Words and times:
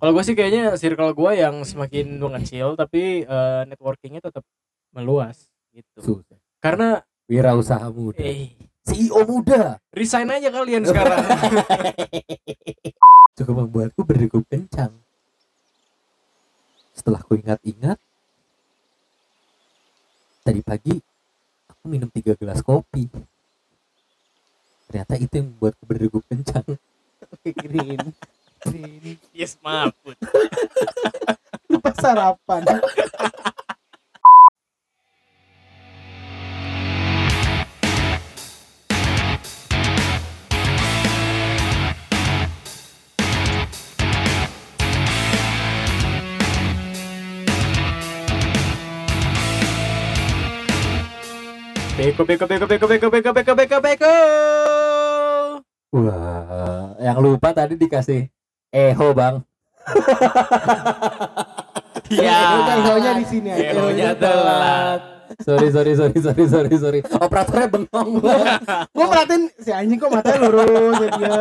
Kalau 0.00 0.16
gue 0.16 0.24
sih 0.24 0.32
kayaknya 0.32 0.80
circle 0.80 1.12
gue 1.12 1.32
yang 1.36 1.60
semakin 1.60 2.16
mengecil 2.16 2.72
tapi 2.72 3.28
eh, 3.28 3.62
networkingnya 3.68 4.24
tetap 4.24 4.40
meluas 4.96 5.52
gitu. 5.76 6.00
Susah. 6.00 6.40
Karena 6.56 7.04
Wirausaha 7.28 7.84
muda. 7.92 8.24
eh 8.24 8.56
CEO 8.88 9.28
muda. 9.28 9.76
resign 9.92 10.32
aja 10.32 10.48
kalian 10.48 10.88
sekarang. 10.88 11.20
Cukup 13.36 13.54
membuatku 13.60 14.00
berdegup 14.02 14.42
kencang. 14.48 14.96
Setelah 16.96 17.20
ku 17.20 17.36
ingat-ingat, 17.36 18.00
tadi 20.42 20.60
pagi 20.64 20.96
aku 21.68 21.84
minum 21.86 22.08
tiga 22.08 22.32
gelas 22.40 22.64
kopi. 22.64 23.06
Ternyata 24.90 25.14
itu 25.20 25.38
yang 25.38 25.54
membuatku 25.54 25.84
berdegup 25.84 26.24
kencang. 26.26 26.66
green 27.46 28.10
yes 29.32 29.56
maaf. 29.64 29.94
Lupa 31.70 31.90
sarapan 31.96 32.64
Beko 52.00 52.24
beko 52.24 52.48
beko 52.48 52.64
beko 52.64 52.86
beko 52.88 53.08
beko 53.12 53.30
beko 53.36 53.52
beko 53.52 53.78
beko. 53.84 54.14
Wah, 55.92 56.96
yang 56.96 57.20
lupa 57.20 57.52
tadi 57.52 57.76
dikasih 57.76 58.39
eho 58.70 59.08
bang. 59.12 59.34
Iya. 62.10 62.38
Udah, 62.56 62.76
ehonya 62.76 63.12
di 63.16 63.24
sini 63.24 63.48
aja. 63.48 63.70
Ehonya 63.72 64.10
telat. 64.14 65.00
Sorry 65.40 65.70
sorry 65.70 65.94
sorry 65.94 66.18
sorry 66.18 66.44
sorry 66.44 66.74
sorry. 66.76 67.00
Operatornya 67.06 67.68
bengong 67.70 68.18
gue 68.98 69.04
merhatiin 69.06 69.42
si 69.56 69.70
anjing 69.70 69.94
kok 69.96 70.10
matanya 70.10 70.42
lurus 70.44 70.98
ya 70.98 71.08
dia 71.14 71.34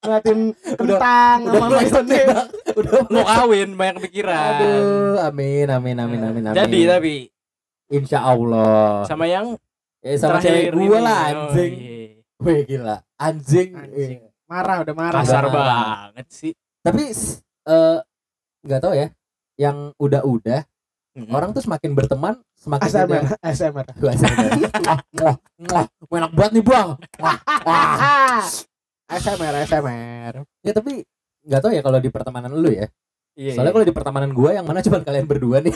merhatiin 0.00 0.40
kentang 0.54 1.38
udah 1.42 1.58
sama 1.58 2.06
Bang. 2.22 2.46
Udah 2.76 2.92
Mau 3.10 3.26
kawin 3.26 3.68
banyak 3.74 3.96
pikiran. 4.00 4.54
Aduh, 4.56 5.16
amin 5.20 5.66
amin 5.68 5.96
amin 5.98 6.20
amin 6.22 6.42
amin. 6.44 6.54
Jadi 6.54 6.80
tapi 6.86 7.14
Insya 7.88 8.22
Allah. 8.24 9.02
sama 9.04 9.26
yang 9.26 9.58
Eh, 9.98 10.14
sama 10.14 10.38
cewek 10.38 10.70
terakhir 10.70 10.72
gue 10.78 10.98
lah 11.02 11.18
Oh, 11.18 11.26
anjing. 11.50 11.72
iya. 11.74 12.22
Wih 12.38 12.58
gila, 12.62 12.96
anjing. 13.18 13.68
Anjing. 13.74 14.18
Marah 14.46 14.76
udah 14.80 14.94
marah 14.94 15.20
Kasar 15.20 15.42
Udah. 15.44 15.54
banget 15.54 16.26
sih. 16.30 16.52
Tapi 16.80 17.02
eh 17.66 17.98
nggak 18.62 18.80
tahu 18.80 18.94
ya, 18.94 19.10
yang 19.56 19.90
udah-udah 19.98 20.62
Mm-mm. 21.16 21.32
orang 21.32 21.50
tuh 21.50 21.62
semakin 21.62 21.92
berteman 21.92 22.34
semakin 22.54 22.86
ASMR 22.86 23.08
tidak- 23.24 23.40
ASMR 23.46 23.86
Gua 23.96 24.10
ASMR. 24.12 24.50
Wah, 24.86 24.98
wah, 25.16 25.36
wah, 25.82 25.86
enak 26.12 26.32
banget 26.32 26.52
nih 26.52 26.64
bang. 26.64 26.88
Wah, 27.18 27.36
wah. 27.64 28.44
ASMR 29.06 29.54
ASMR 29.56 30.32
Ya 30.60 30.72
tapi 30.72 31.02
nggak 31.42 31.60
tahu 31.60 31.72
ya 31.72 31.80
kalau 31.80 31.98
di 31.98 32.10
pertemanan 32.10 32.52
lu 32.52 32.70
ya. 32.70 32.86
Iya, 33.36 33.52
Soalnya 33.52 33.68
iya. 33.68 33.76
kalau 33.76 33.86
di 33.86 33.94
pertemanan 33.94 34.30
gua 34.30 34.50
yang 34.52 34.64
mana 34.64 34.80
cuma 34.80 34.98
kalian 35.00 35.26
berdua 35.26 35.58
nih. 35.60 35.74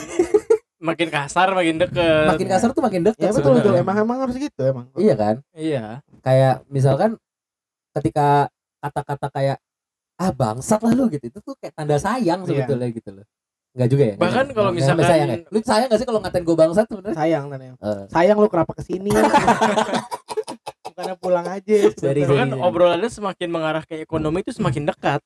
makin 0.81 1.09
kasar 1.09 1.53
makin 1.53 1.77
deket. 1.77 2.25
Makin 2.27 2.47
kasar 2.49 2.69
tuh 2.71 2.81
makin 2.81 3.03
deket. 3.05 3.21
ya 3.21 3.31
betul 3.31 3.53
betul 3.53 3.75
emang 3.77 3.97
emang 3.99 4.19
harus 4.25 4.33
gitu 4.35 4.63
emang 4.63 4.89
Iya 4.95 5.13
kan? 5.13 5.35
Iya. 5.53 6.01
Kayak 6.21 6.65
misalkan 6.67 7.21
ketika 7.91 8.49
kata-kata 8.81 9.27
kayak 9.29 9.57
ah 10.17 10.31
bangsat 10.31 10.81
lah 10.81 10.93
lu 10.93 11.09
gitu 11.09 11.25
itu 11.27 11.39
tuh 11.39 11.55
kayak 11.57 11.73
tanda 11.73 11.97
sayang 11.97 12.43
Iya. 12.43 12.49
sebetulnya 12.65 12.89
gitu 12.91 13.11
loh. 13.13 13.27
Enggak 13.71 13.89
juga 13.89 14.05
ya? 14.05 14.15
Bahkan 14.17 14.35
Nggak- 14.43 14.57
kalau 14.57 14.71
misalkan- 14.73 15.07
sayang 15.07 15.29
ya? 15.31 15.39
Lu 15.47 15.59
sayang 15.61 15.89
gak 15.89 15.97
sih 15.97 16.07
kalau 16.07 16.21
ngatain 16.21 16.43
gue 16.43 16.57
bangsat 16.59 16.87
sebenarnya? 16.87 17.17
sayang 17.17 17.45
Tanya. 17.47 17.73
Eh, 17.73 18.03
sayang 18.09 18.37
lu 18.37 18.49
kenapa 18.49 18.73
ke 18.75 18.83
sini 18.83 19.09
bukannya 20.85 21.15
pulang 21.17 21.47
aja 21.47 21.77
Dari- 21.95 22.23
Bahkan 22.23 22.49
Iya. 22.51 22.61
obrolannya 22.61 23.09
semakin 23.09 23.49
mengarah 23.49 23.83
ke 23.83 23.97
ekonomi 23.99 24.41
itu 24.41 24.53
semakin 24.53 24.85
dekat. 24.87 25.21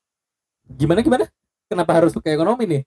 gimana 0.66 1.00
gimana? 1.00 1.24
Kenapa 1.66 1.92
harus 1.94 2.12
ke 2.14 2.30
ekonomi 2.30 2.64
nih? 2.64 2.82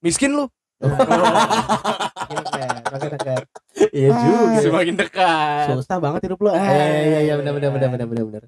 Miskin 0.00 0.32
lu. 0.32 0.46
Makin 0.82 2.36
dekat, 2.38 2.82
makin 2.88 3.10
dekat. 3.12 3.42
Iya 3.90 4.08
juga. 4.10 4.60
Semakin 4.60 4.94
dekat. 4.96 5.66
susah 5.72 5.96
banget 5.98 6.20
hidup 6.24 6.38
lu 6.38 6.48
Eh, 6.48 6.58
iya 6.58 7.20
iya 7.22 7.34
benar 7.36 7.52
benar 7.52 7.70
benar 7.70 7.88
benar 7.90 8.06
benar 8.08 8.24
benar. 8.26 8.42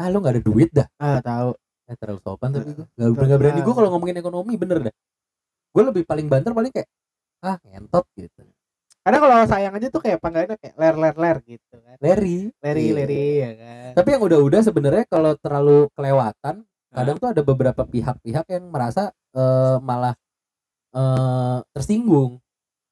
Ah 0.00 0.08
lu 0.08 0.16
nggak 0.24 0.34
ada 0.40 0.42
duit 0.42 0.70
dah. 0.72 0.88
ah 0.96 1.20
tahu 1.20 1.52
Eh, 1.90 1.96
terlalu 1.98 2.20
sopan 2.22 2.54
tapi 2.54 2.70
gue 2.70 2.86
nggak 2.86 3.08
nggak 3.18 3.40
berani 3.42 3.60
gue 3.60 3.74
kalau 3.74 3.88
ngomongin 3.90 4.16
ekonomi 4.16 4.54
bener 4.54 4.78
dah. 4.88 4.94
Gue 5.74 5.82
lebih 5.84 6.02
paling 6.08 6.26
banter 6.30 6.50
paling 6.54 6.72
kayak 6.72 6.88
ah 7.42 7.56
ngentot 7.66 8.04
gitu. 8.16 8.44
kadang 9.00 9.20
kalau 9.24 9.36
sayang 9.48 9.72
aja 9.72 9.88
tuh 9.88 9.98
kayak 10.04 10.20
panggilannya 10.20 10.60
kayak 10.60 10.76
ler 10.76 10.92
ler 11.00 11.16
ler 11.16 11.36
gitu 11.48 11.76
kan 11.80 11.96
Leri. 12.04 12.52
leri 12.60 12.84
Iya. 12.84 12.94
leri 13.00 13.24
ya 13.40 13.50
kan 13.56 13.90
Tapi 13.96 14.08
yang 14.12 14.22
udah-udah 14.28 14.60
sebenarnya 14.60 15.04
kalau 15.08 15.32
terlalu 15.40 15.88
kelewatan, 15.96 16.54
kadang 16.92 17.16
tuh 17.16 17.28
ada 17.32 17.42
beberapa 17.42 17.82
pihak-pihak 17.88 18.44
yang 18.52 18.64
merasa 18.68 19.08
eh, 19.32 19.76
malah 19.80 20.12
eh, 20.92 21.58
tersinggung. 21.74 22.38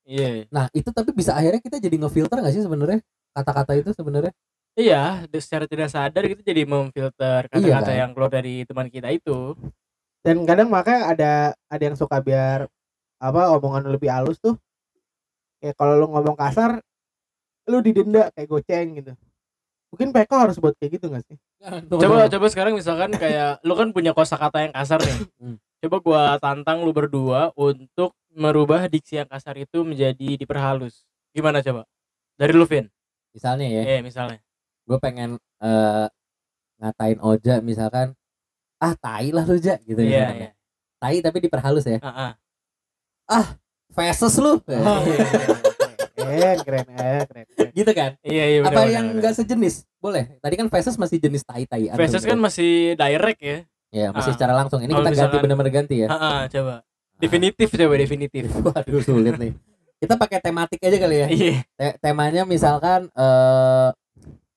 Iya. 0.08 0.48
Nah 0.48 0.72
itu 0.72 0.88
tapi 0.90 1.12
bisa 1.12 1.36
akhirnya 1.36 1.60
kita 1.60 1.76
jadi 1.76 1.96
ngefilter 2.00 2.40
nggak 2.40 2.54
sih 2.56 2.64
sebenarnya 2.64 3.04
kata-kata 3.36 3.76
itu 3.76 3.92
sebenarnya? 3.92 4.32
Iya, 4.78 5.26
de- 5.26 5.42
secara 5.42 5.66
tidak 5.66 5.90
sadar 5.90 6.22
kita 6.22 6.40
jadi 6.40 6.62
memfilter 6.62 7.50
kata-kata 7.50 7.82
kan? 7.84 7.98
yang 7.98 8.10
keluar 8.14 8.30
dari 8.30 8.62
teman 8.62 8.86
kita 8.86 9.10
itu. 9.10 9.58
dan 10.18 10.42
kadang 10.44 10.66
makanya 10.68 11.02
ada 11.08 11.32
ada 11.66 11.82
yang 11.82 11.94
suka 11.94 12.18
biar 12.18 12.66
apa 13.18 13.54
omongan 13.54 13.86
lu 13.86 13.94
lebih 13.94 14.10
halus 14.10 14.38
tuh 14.38 14.58
kayak 15.58 15.74
kalau 15.74 15.94
lu 15.94 16.06
ngomong 16.10 16.34
kasar 16.34 16.82
lu 17.64 17.78
didenda 17.78 18.26
kayak 18.34 18.50
goceng 18.50 18.98
gitu 18.98 19.14
mungkin 19.88 20.10
Peko 20.10 20.36
harus 20.36 20.58
buat 20.58 20.74
kayak 20.74 20.98
gitu 20.98 21.06
gak 21.08 21.22
sih 21.22 21.38
Coba 22.02 22.26
coba 22.26 22.46
sekarang 22.50 22.74
misalkan 22.74 23.14
kayak 23.14 23.62
lu 23.62 23.74
kan 23.74 23.90
punya 23.90 24.10
kosakata 24.10 24.62
yang 24.62 24.74
kasar 24.74 24.98
nih. 25.02 25.16
Hmm. 25.38 25.56
Coba 25.78 25.96
gua 26.02 26.22
tantang 26.38 26.82
lu 26.82 26.90
berdua 26.90 27.50
untuk 27.54 28.14
merubah 28.30 28.86
diksi 28.86 29.18
yang 29.18 29.30
kasar 29.30 29.54
itu 29.54 29.82
menjadi 29.82 30.34
diperhalus. 30.34 31.06
Gimana 31.30 31.62
coba? 31.62 31.86
Dari 32.34 32.52
lu 32.52 32.66
Vin. 32.66 32.86
Misalnya 33.34 33.66
ya, 33.70 33.82
Eh, 33.86 34.00
misalnya. 34.02 34.38
Gue 34.88 34.98
pengen 34.98 35.30
eh, 35.60 36.06
ngatain 36.78 37.20
Oja 37.20 37.60
misalkan, 37.60 38.16
ah 38.78 38.94
tai 38.94 39.28
lah 39.28 39.44
lu 39.44 39.56
Ja 39.56 39.76
gitu 39.78 40.00
Iya, 40.00 40.32
iya. 40.32 40.48
ya. 40.48 40.50
Tai 40.96 41.16
tapi 41.20 41.38
diperhalus 41.38 41.84
ya. 41.84 42.00
Heeh. 42.00 42.32
Feses 43.88 44.34
lu. 44.38 44.56
Oh, 44.58 45.00
keren 46.18 46.58
keren 46.60 46.86
eh 46.92 47.22
keren, 47.24 47.46
keren. 47.46 47.70
gitu 47.72 47.90
kan? 47.92 48.10
Iya, 48.20 48.44
iya 48.46 48.58
benar. 48.60 48.72
Apa 48.72 48.80
benar, 48.80 48.94
yang 48.94 49.06
enggak 49.12 49.32
sejenis? 49.34 49.74
Boleh. 49.98 50.24
Tadi 50.38 50.54
kan 50.54 50.66
feses 50.68 50.94
masih 50.94 51.18
jenis 51.18 51.42
tai-tai. 51.42 51.90
Faces 51.92 52.22
kan 52.22 52.38
masih 52.38 52.94
direct 52.94 53.40
ya. 53.40 53.58
ya 53.88 54.06
masih 54.12 54.32
Ah. 54.32 54.36
secara 54.36 54.52
langsung. 54.54 54.80
Ini 54.80 54.92
Kalau 54.92 55.04
kita 55.04 55.16
ganti 55.18 55.36
benar-benar 55.40 55.72
ganti 55.72 55.96
ya. 55.98 56.08
Heeh, 56.08 56.38
coba. 56.52 56.74
Definitif 57.18 57.68
coba 57.68 57.94
definitif. 57.96 58.42
Waduh 58.66 59.02
sulit 59.02 59.34
nih. 59.36 59.52
Kita 59.98 60.14
pakai 60.14 60.38
tematik 60.38 60.78
aja 60.78 60.96
kali 60.96 61.16
ya. 61.16 61.26
Iya. 61.28 61.54
Te- 61.74 61.96
temanya 61.98 62.42
misalkan 62.44 63.10
eh 63.10 63.88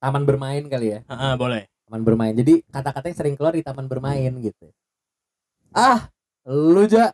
taman 0.01 0.23
bermain 0.25 0.63
kali 0.65 0.87
ya. 0.91 0.99
Heeh, 1.05 1.33
boleh. 1.35 1.69
Taman 1.85 2.01
bermain. 2.01 2.33
Jadi 2.33 2.65
kata-kata 2.65 3.05
yang 3.05 3.17
sering 3.17 3.35
keluar 3.35 3.53
di 3.53 3.61
taman 3.61 3.85
bermain 3.85 4.33
gitu. 4.35 4.67
Ah, 5.71 6.09
lu 6.43 6.83
ja. 6.85 7.13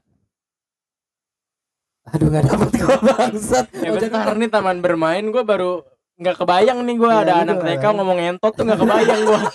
Aduh 2.08 2.31
nggak 2.31 2.48
dapet 2.48 2.70
gua 2.74 2.98
bangsat. 3.12 3.66
Eh, 3.75 3.92
Ojek 3.92 4.08
bentar 4.08 4.31
nih 4.34 4.48
taman 4.48 4.80
bermain 4.80 5.28
gua 5.28 5.44
baru 5.44 5.84
nggak 6.16 6.40
kebayang 6.40 6.80
nih 6.81 6.96
gua 6.96 7.12
Iya, 7.12 7.20
ada 7.20 7.34
gitu 7.34 7.44
anak 7.44 7.58
lah. 7.58 7.68
TK 7.68 7.86
ngomong 7.94 8.18
entot 8.24 8.53
tuh 8.56 8.64
nggak 8.64 8.80
kebayang 8.80 9.22
gua. 9.24 9.40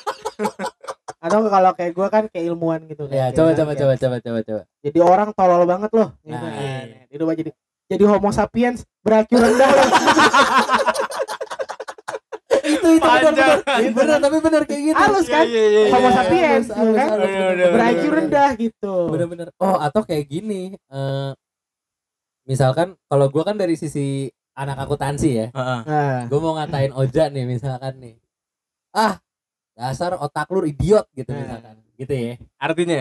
atau 1.23 1.39
kalau 1.47 1.71
kayak 1.73 1.93
gue 1.93 2.09
kan 2.09 2.25
kayak 2.27 2.51
ilmuwan 2.51 2.83
gitu 2.85 3.07
Ya, 3.07 3.31
Kayak 3.31 3.31
coba 3.33 3.47
bilang, 3.47 3.55
coba 3.55 3.71
kayak, 3.71 3.79
coba 3.79 3.95
coba 3.97 4.17
coba 4.19 4.39
coba. 4.43 4.63
jadi 4.83 4.99
orang 5.01 5.29
tolol 5.33 5.63
banget 5.65 5.91
loh 5.93 6.09
gitu 6.21 6.35
Nah, 6.35 6.51
kan. 6.51 6.83
iya. 6.83 7.03
Itu 7.09 7.23
mah 7.23 7.37
jadi 7.39 7.51
jadi 7.87 8.05
homo 8.05 8.31
sapiens 8.31 8.83
beracu 9.01 9.35
rendah 9.37 9.71
loh. 9.71 9.87
itu 13.03 13.27
benar 13.29 13.49
benar. 13.61 13.93
Benar 13.93 14.19
tapi 14.19 14.37
benar 14.41 14.63
kayak 14.65 14.83
gitu. 14.87 14.97
halus 14.97 15.27
kan 15.27 15.45
Iya, 15.45 15.63
iya, 15.63 15.69
iya, 15.69 15.91
homo 15.91 16.09
iya. 16.09 16.15
sapiens 16.15 16.67
gitu 16.69 16.91
kan 16.93 17.09
bener. 17.19 18.11
rendah 18.13 18.51
gitu 18.57 18.95
Bener-bener. 19.11 19.47
Oh, 19.59 19.77
atau 19.77 20.01
kayak 20.03 20.25
gini. 20.27 20.63
eh 20.77 21.31
misalkan 22.43 22.99
kalau 23.07 23.31
gua 23.31 23.47
kan 23.47 23.57
dari 23.57 23.79
sisi 23.79 24.27
anak 24.53 24.85
akuntansi 24.85 25.31
ya. 25.33 25.47
Heeh. 25.51 26.19
Gue 26.29 26.39
mau 26.39 26.53
ngatain 26.55 26.93
Oja 26.93 27.33
nih 27.33 27.45
misalkan 27.49 27.97
nih. 27.99 28.17
Ah, 28.93 29.17
dasar 29.73 30.21
otak 30.21 30.53
lu 30.53 30.61
idiot 30.63 31.09
gitu 31.17 31.33
Nah. 31.33 31.41
misalkan. 31.41 31.75
Gitu 31.97 32.13
ya. 32.13 32.33
Artinya? 32.61 33.01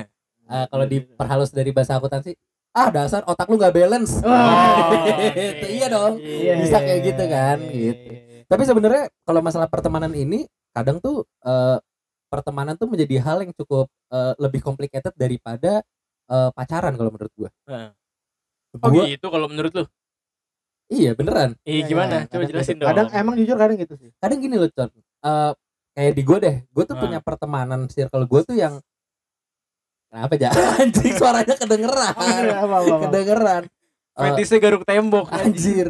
Eh, 0.52 0.66
kalau 0.68 0.86
diperhalus 0.88 1.52
dari 1.52 1.72
bahasa 1.72 1.96
akuntansi, 1.96 2.36
ah 2.72 2.88
dasar 2.88 3.24
otak 3.28 3.48
lu 3.48 3.60
nggak 3.60 3.76
balance. 3.76 4.20
Oh, 4.24 4.92
Gitu, 5.32 5.68
iya 5.80 5.88
dong. 5.88 6.20
Iya, 6.20 6.54
Bisa 6.60 6.78
iya, 6.80 6.86
kayak 6.88 7.00
iya, 7.00 7.08
gitu 7.12 7.24
kan, 7.28 7.58
iya, 7.60 7.76
gitu. 7.92 8.12
Iya, 8.52 8.54
iya. 8.54 8.60
Tapi 8.60 8.64
sebenarnya 8.68 9.04
kalau 9.24 9.40
masalah 9.40 9.68
pertemanan 9.72 10.12
ini 10.12 10.44
kadang 10.76 11.00
tuh 11.00 11.24
eh, 11.42 11.78
pertemanan 12.28 12.76
tuh 12.76 12.88
menjadi 12.92 13.16
hal 13.24 13.48
yang 13.48 13.54
cukup 13.56 13.88
eh, 14.12 14.34
lebih 14.40 14.60
complicated 14.60 15.16
daripada 15.16 15.80
eh, 16.28 16.50
pacaran 16.52 16.94
kalau 17.00 17.12
menurut 17.16 17.34
gua. 17.40 17.50
Heeh. 17.72 17.92
Oh 18.72 18.88
Gua 18.88 19.04
gitu 19.08 19.28
kalau 19.28 19.48
menurut 19.52 19.72
lu? 19.76 19.86
iya 20.92 21.16
beneran. 21.16 21.56
Iya 21.64 21.84
Ya, 21.84 21.88
gimana? 21.88 22.16
ya, 22.20 22.28
Coba 22.28 22.36
kadang 22.44 22.50
jelasin 22.52 22.76
gitu. 22.76 22.82
dong. 22.84 22.90
Kadang 22.92 23.08
emang 23.16 23.36
jujur 23.40 23.56
kadang 23.56 23.78
gitu 23.80 23.94
sih. 23.96 24.10
Kadang 24.20 24.40
gini 24.44 24.56
loh, 24.60 24.68
Con. 24.76 24.92
Eh, 24.92 25.52
kayak 25.96 26.14
di 26.16 26.24
gua 26.24 26.38
deh, 26.40 26.56
gua 26.72 26.84
tuh 26.84 26.96
Ah. 26.96 27.02
punya 27.04 27.20
pertemanan 27.24 27.88
circle 27.88 28.28
gua 28.28 28.44
tuh 28.44 28.56
yang 28.56 28.80
Kenapa 30.12 30.36
aja? 30.36 30.50
Anjing 30.84 31.16
suaranya 31.16 31.56
kedengeran. 31.56 32.12
Apa, 32.12 32.68
apa, 32.68 32.76
apa. 32.84 32.96
kedengeran. 33.08 33.64
Fetisnya 34.12 34.60
garuk 34.60 34.84
tembok 34.84 35.32
anjing. 35.32 35.48
anjir. 35.56 35.88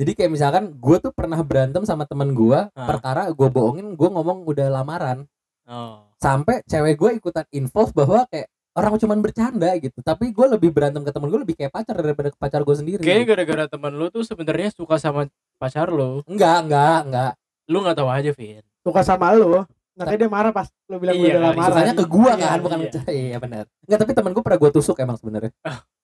Jadi 0.00 0.10
kayak 0.14 0.30
misalkan 0.30 0.64
gue 0.72 0.96
tuh 0.98 1.12
pernah 1.12 1.36
berantem 1.40 1.84
sama 1.84 2.02
temen 2.02 2.32
gue 2.32 2.56
Ah. 2.66 2.88
perkara 2.88 3.28
gue 3.28 3.48
bohongin 3.48 3.92
gue 3.92 4.08
ngomong 4.08 4.42
udah 4.44 4.72
lamaran 4.72 5.28
Oh. 5.62 6.08
sampai 6.16 6.64
cewek 6.64 6.96
gue 6.96 7.10
ikutan 7.14 7.44
involve 7.50 7.92
bahwa 7.92 8.24
kayak 8.26 8.48
orang 8.72 8.96
cuman 8.96 9.18
bercanda 9.20 9.70
gitu 9.76 10.00
tapi 10.00 10.30
gue 10.30 10.46
lebih 10.48 10.70
berantem 10.70 10.98
ke 11.00 11.10
temen 11.10 11.28
gue 11.28 11.40
lebih 11.40 11.54
kayak 11.54 11.70
pacar 11.70 11.94
daripada 11.94 12.28
ke 12.28 12.38
pacar 12.38 12.60
gue 12.60 12.74
sendiri 12.74 12.98
Kayaknya 12.98 13.26
gara-gara 13.28 13.64
teman 13.68 13.92
lu 13.92 14.08
tuh 14.08 14.24
sebenarnya 14.24 14.72
suka 14.72 14.96
sama 14.96 15.28
pacar 15.58 15.86
lu. 15.88 16.24
enggak 16.24 16.64
enggak 16.64 16.98
enggak 17.04 17.32
Lu 17.66 17.78
nggak 17.78 17.94
tahu 17.94 18.08
aja, 18.08 18.30
Vin. 18.32 18.64
Suka 18.80 19.04
sama 19.04 19.30
lu. 19.30 19.62
Makanya 19.94 20.18
dia 20.18 20.30
marah 20.32 20.50
pas 20.50 20.66
lu 20.86 20.96
bilang 20.96 21.12
Iya 21.12 21.20
gue 21.20 21.28
udah 21.28 21.36
kali, 21.36 21.50
lamaran. 21.52 21.68
sukanya 21.68 21.92
ke 21.92 22.04
gue 22.08 22.30
Iya, 22.32 22.46
kan 22.48 22.58
bukan 22.58 22.78
iya. 22.80 23.00
iya 23.12 23.36
benar 23.36 23.64
enggak 23.84 23.98
tapi 24.00 24.12
temen 24.16 24.32
gue 24.32 24.42
pernah 24.42 24.58
gue 24.58 24.70
tusuk 24.72 24.96
emang 24.96 25.16
sebenarnya 25.16 25.52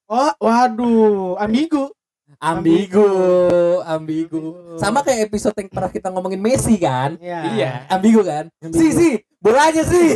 Oh, 0.07 0.31
waduh, 0.39 1.35
ambigu. 1.37 1.91
Ambigu 2.39 3.07
ambigu 3.83 4.43
sama 4.77 5.01
kayak 5.01 5.27
episode 5.27 5.57
yang 5.57 5.69
pernah 5.69 5.89
kita 5.89 6.09
ngomongin 6.09 6.39
Messi 6.39 6.77
kan 6.77 7.17
Iya. 7.17 7.39
Iya. 7.53 7.71
ambigu 7.89 8.21
kan 8.21 8.45
Ambigu. 8.59 8.77
si 8.77 8.87
si 8.91 9.09
bolanya 9.39 9.83
sih 9.83 10.07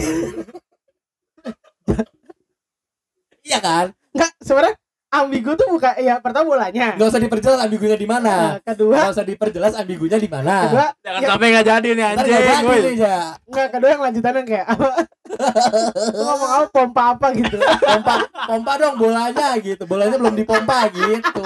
iya 3.47 3.59
kan 3.59 3.91
Enggak, 4.11 4.31
sebenarnya 4.43 4.75
ambigu 5.11 5.51
tuh 5.53 5.67
bukan 5.69 5.91
ya 5.99 6.19
pertama 6.19 6.47
bolanya. 6.49 6.95
nggak 6.95 7.09
usah 7.09 7.19
diperjelas 7.19 7.59
ambigunya 7.61 7.95
di 7.95 8.07
mana 8.07 8.31
Nah, 8.31 8.55
kedua, 8.63 8.95
nggak 8.97 9.11
usah 9.13 9.27
diperjelas 9.27 9.75
ambigunya 9.75 10.17
di 10.17 10.27
mana 10.27 10.55
kedua 10.65 10.87
Jangan 11.01 11.19
Ya. 11.19 11.27
sampai 11.27 11.47
nggak 11.51 11.67
jadi 11.67 11.89
nih 11.91 12.05
anjing. 12.07 12.31
nggak 12.31 12.43
jadi 12.47 12.91
Ja. 12.95 13.19
enggak 13.43 13.69
kedua 13.71 13.89
yang 13.89 14.03
lanjutannya 14.03 14.43
kayak 14.45 14.67
apa? 14.69 14.89
Ngomong 16.17 16.51
apa 16.53 16.67
pompa 16.69 17.03
apa 17.13 17.27
gitu. 17.33 17.57
pompa 17.59 18.15
pompa 18.45 18.73
dong 18.77 18.97
bolanya 18.97 19.49
gitu 19.59 19.83
bolanya 19.85 20.17
belum 20.17 20.35
dipompa 20.37 20.79
gitu 20.91 21.43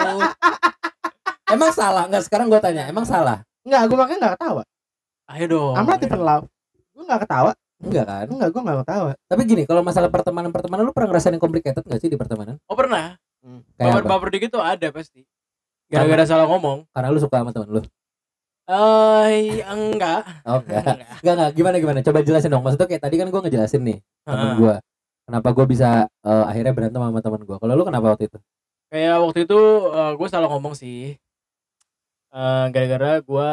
emang 1.46 1.70
salah 1.70 2.05
nggak 2.06 2.22
sekarang 2.22 2.46
gua 2.46 2.61
tanya 2.61 2.84
emang 2.84 3.05
salah 3.05 3.40
Enggak, 3.64 3.81
gue 3.82 3.96
makanya 3.96 4.19
enggak 4.20 4.34
ketawa. 4.37 4.62
Ayo 5.25 5.44
dong. 5.49 5.72
I'm 5.72 5.88
not 5.88 5.96
even 5.99 6.20
love. 6.20 6.44
Gue 6.93 7.00
enggak 7.00 7.25
ketawa. 7.25 7.56
enggak 7.81 8.05
kan 8.05 8.26
Enggak, 8.28 8.49
gue 8.52 8.61
enggak 8.61 8.78
ketawa. 8.84 9.11
tapi 9.25 9.40
gini 9.44 9.62
kalau 9.64 9.81
masalah 9.81 10.08
pertemanan 10.08 10.52
pertemanan 10.52 10.84
lu 10.84 10.93
pernah 10.93 11.08
ngerasain 11.08 11.32
yang 11.32 11.40
complicated 11.40 11.81
nggak 11.81 11.96
sih 11.99 12.08
di 12.08 12.16
pertemanan 12.16 12.61
Oh 12.64 12.76
pernah. 12.76 13.16
Kayak 13.44 13.85
apa 13.85 13.96
Baper-baper 14.00 14.29
dikit 14.31 14.50
tuh 14.50 14.61
ada 14.61 14.88
pasti. 14.88 15.23
Gara-gara 15.87 16.25
salah 16.25 16.46
ngomong. 16.46 16.88
karena 16.91 17.08
lu 17.08 17.19
suka 17.19 17.38
sama 17.38 17.50
teman 17.50 17.69
lu 17.70 17.82
Eh, 18.64 19.61
enggak. 19.75 20.25
oh 20.43 20.58
enggak 20.58 20.81
Enggak. 20.81 21.08
enggak 21.20 21.35
enggak 21.35 21.50
gimana 21.52 21.76
gimana 21.76 21.99
coba 22.00 22.19
jelasin 22.20 22.49
dong 22.49 22.61
maksudnya 22.61 22.88
kayak 22.88 23.02
tadi 23.02 23.14
kan 23.14 23.29
gua 23.29 23.41
ngejelasin 23.41 23.82
nih 23.82 23.99
temen 24.23 24.41
Heeh. 24.43 24.56
gua 24.56 24.75
kenapa 25.23 25.49
gua 25.50 25.67
bisa 25.67 25.88
eh, 26.19 26.44
akhirnya 26.46 26.73
berantem 26.73 26.96
sama 26.99 27.20
teman 27.20 27.43
gua 27.43 27.56
kalau 27.58 27.73
lu 27.73 27.85
kenapa 27.85 28.06
waktu 28.11 28.26
itu 28.26 28.38
Kayak 28.87 29.17
waktu 29.20 29.38
itu 29.43 29.58
gue 30.14 30.29
salah 30.29 30.47
ngomong 30.47 30.73
sih. 30.73 31.19
Eh, 32.31 32.67
gara-gara 32.69 33.19
gue 33.20 33.50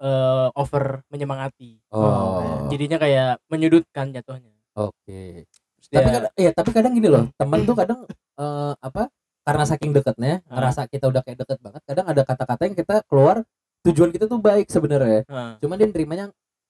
eh, 0.00 0.48
over 0.52 0.84
menyemangati. 1.06 1.78
oh 1.88 2.66
Jadinya 2.66 2.94
kayak 2.96 3.38
menyudutkan 3.46 4.10
jatuhnya. 4.10 4.50
oke 4.72 5.46
Terus 5.46 5.86
tapi 5.88 6.02
dia- 6.02 6.14
kadang, 6.14 6.32
ya 6.36 6.50
tapi 6.52 6.70
kadang 6.72 6.92
gini 6.92 7.06
loh 7.06 7.24
teman 7.32 7.62
tuh 7.62 7.74
kadang 7.74 8.00
eh, 8.36 8.72
apa 8.76 9.06
karena 9.42 9.64
saking 9.64 9.90
deketnya 9.90 10.40
Ah. 10.46 10.54
ngerasa 10.54 10.86
kita 10.86 11.06
udah 11.06 11.20
kayak 11.20 11.38
deket 11.42 11.58
banget 11.58 11.82
kadang 11.82 12.06
ada 12.06 12.22
kata-kata 12.22 12.62
yang 12.64 12.76
kita 12.76 12.94
keluar 13.04 13.42
tujuan 13.82 14.10
kita 14.10 14.24
tuh 14.24 14.38
baik 14.38 14.66
sebenarnya. 14.66 15.22
Heeh. 15.24 15.52
cuman 15.58 15.76
dia 15.76 15.88
nerimanya 15.88 16.24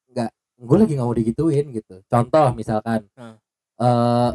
nggak 0.08 0.30
gue 0.58 0.76
lagi 0.78 0.92
nggak 0.94 1.06
mau 1.06 1.12
digituin 1.12 1.66
gitu. 1.70 2.00
Contoh 2.06 2.46
misalkan 2.52 3.04
Ah. 3.14 3.36
eh 3.78 4.30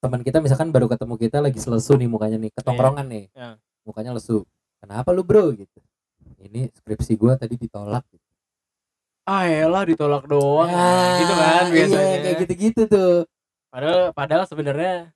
teman 0.00 0.20
kita 0.22 0.38
misalkan 0.38 0.70
baru 0.70 0.88
ketemu 0.88 1.14
kita 1.18 1.38
lagi 1.38 1.58
selesu 1.58 1.92
nih 1.94 2.06
mukanya 2.06 2.38
nih 2.38 2.50
ketongkrongan 2.52 3.06
nih. 3.06 3.24
Iya. 3.30 3.58
mukanya 3.82 4.12
lesu. 4.12 4.44
Kenapa 4.78 5.10
lu 5.10 5.20
bro? 5.20 5.50
gitu. 5.52 5.80
Ini 6.40 6.72
skripsi 6.72 7.16
gua 7.16 7.36
tadi 7.36 7.56
ditolak. 7.56 8.04
Gitu. 8.08 8.24
ah 9.26 9.44
elah 9.44 9.84
ditolak 9.84 10.24
doang. 10.26 10.66
Nah, 10.66 11.20
gitu 11.20 11.34
kan 11.34 11.64
iya, 11.64 11.72
biasanya. 11.72 12.16
kayak 12.18 12.36
gitu-gitu 12.42 12.82
tuh. 12.86 13.14
Padahal 13.70 14.10
padahal 14.10 14.44
sebenarnya 14.44 15.12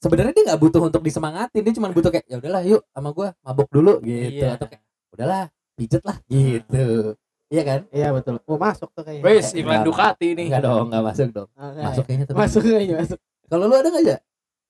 sebenarnya 0.00 0.32
dia 0.32 0.44
nggak 0.48 0.60
butuh 0.60 0.82
untuk 0.82 1.02
disemangatin 1.04 1.60
dia 1.60 1.74
cuma 1.76 1.92
butuh 1.92 2.10
kayak 2.10 2.26
ya 2.26 2.36
udahlah 2.40 2.62
yuk 2.64 2.82
sama 2.90 3.12
gua 3.12 3.28
mabok 3.44 3.68
dulu 3.68 4.00
gitu 4.00 4.40
iya 4.42 4.56
atau 4.56 4.66
kayak 4.66 4.82
udahlah 5.12 5.42
pijet 5.76 6.02
lah 6.02 6.16
gitu 6.26 7.14
iya 7.50 7.62
kan 7.66 7.80
Iya 7.90 8.08
betul. 8.14 8.38
Gue 8.40 8.58
masuk 8.58 8.88
tuh 8.94 9.02
kayaknya. 9.02 9.24
wes 9.26 9.50
iklan 9.52 9.82
Enggak. 9.82 9.86
Ducati 9.90 10.28
nih 10.38 10.44
enggak 10.48 10.62
dong 10.62 10.86
nggak 10.88 11.04
masuk 11.04 11.28
dong 11.30 11.48
Oke. 11.52 11.80
masuk 11.82 12.02
kayaknya 12.06 12.24
tapi 12.26 12.36
Masuk 12.38 12.60
kayaknya 12.62 12.94
masuk. 13.02 13.18
kalau 13.50 13.64
lu 13.66 13.74
ada 13.76 13.88
nggak 13.90 14.04
aja 14.06 14.16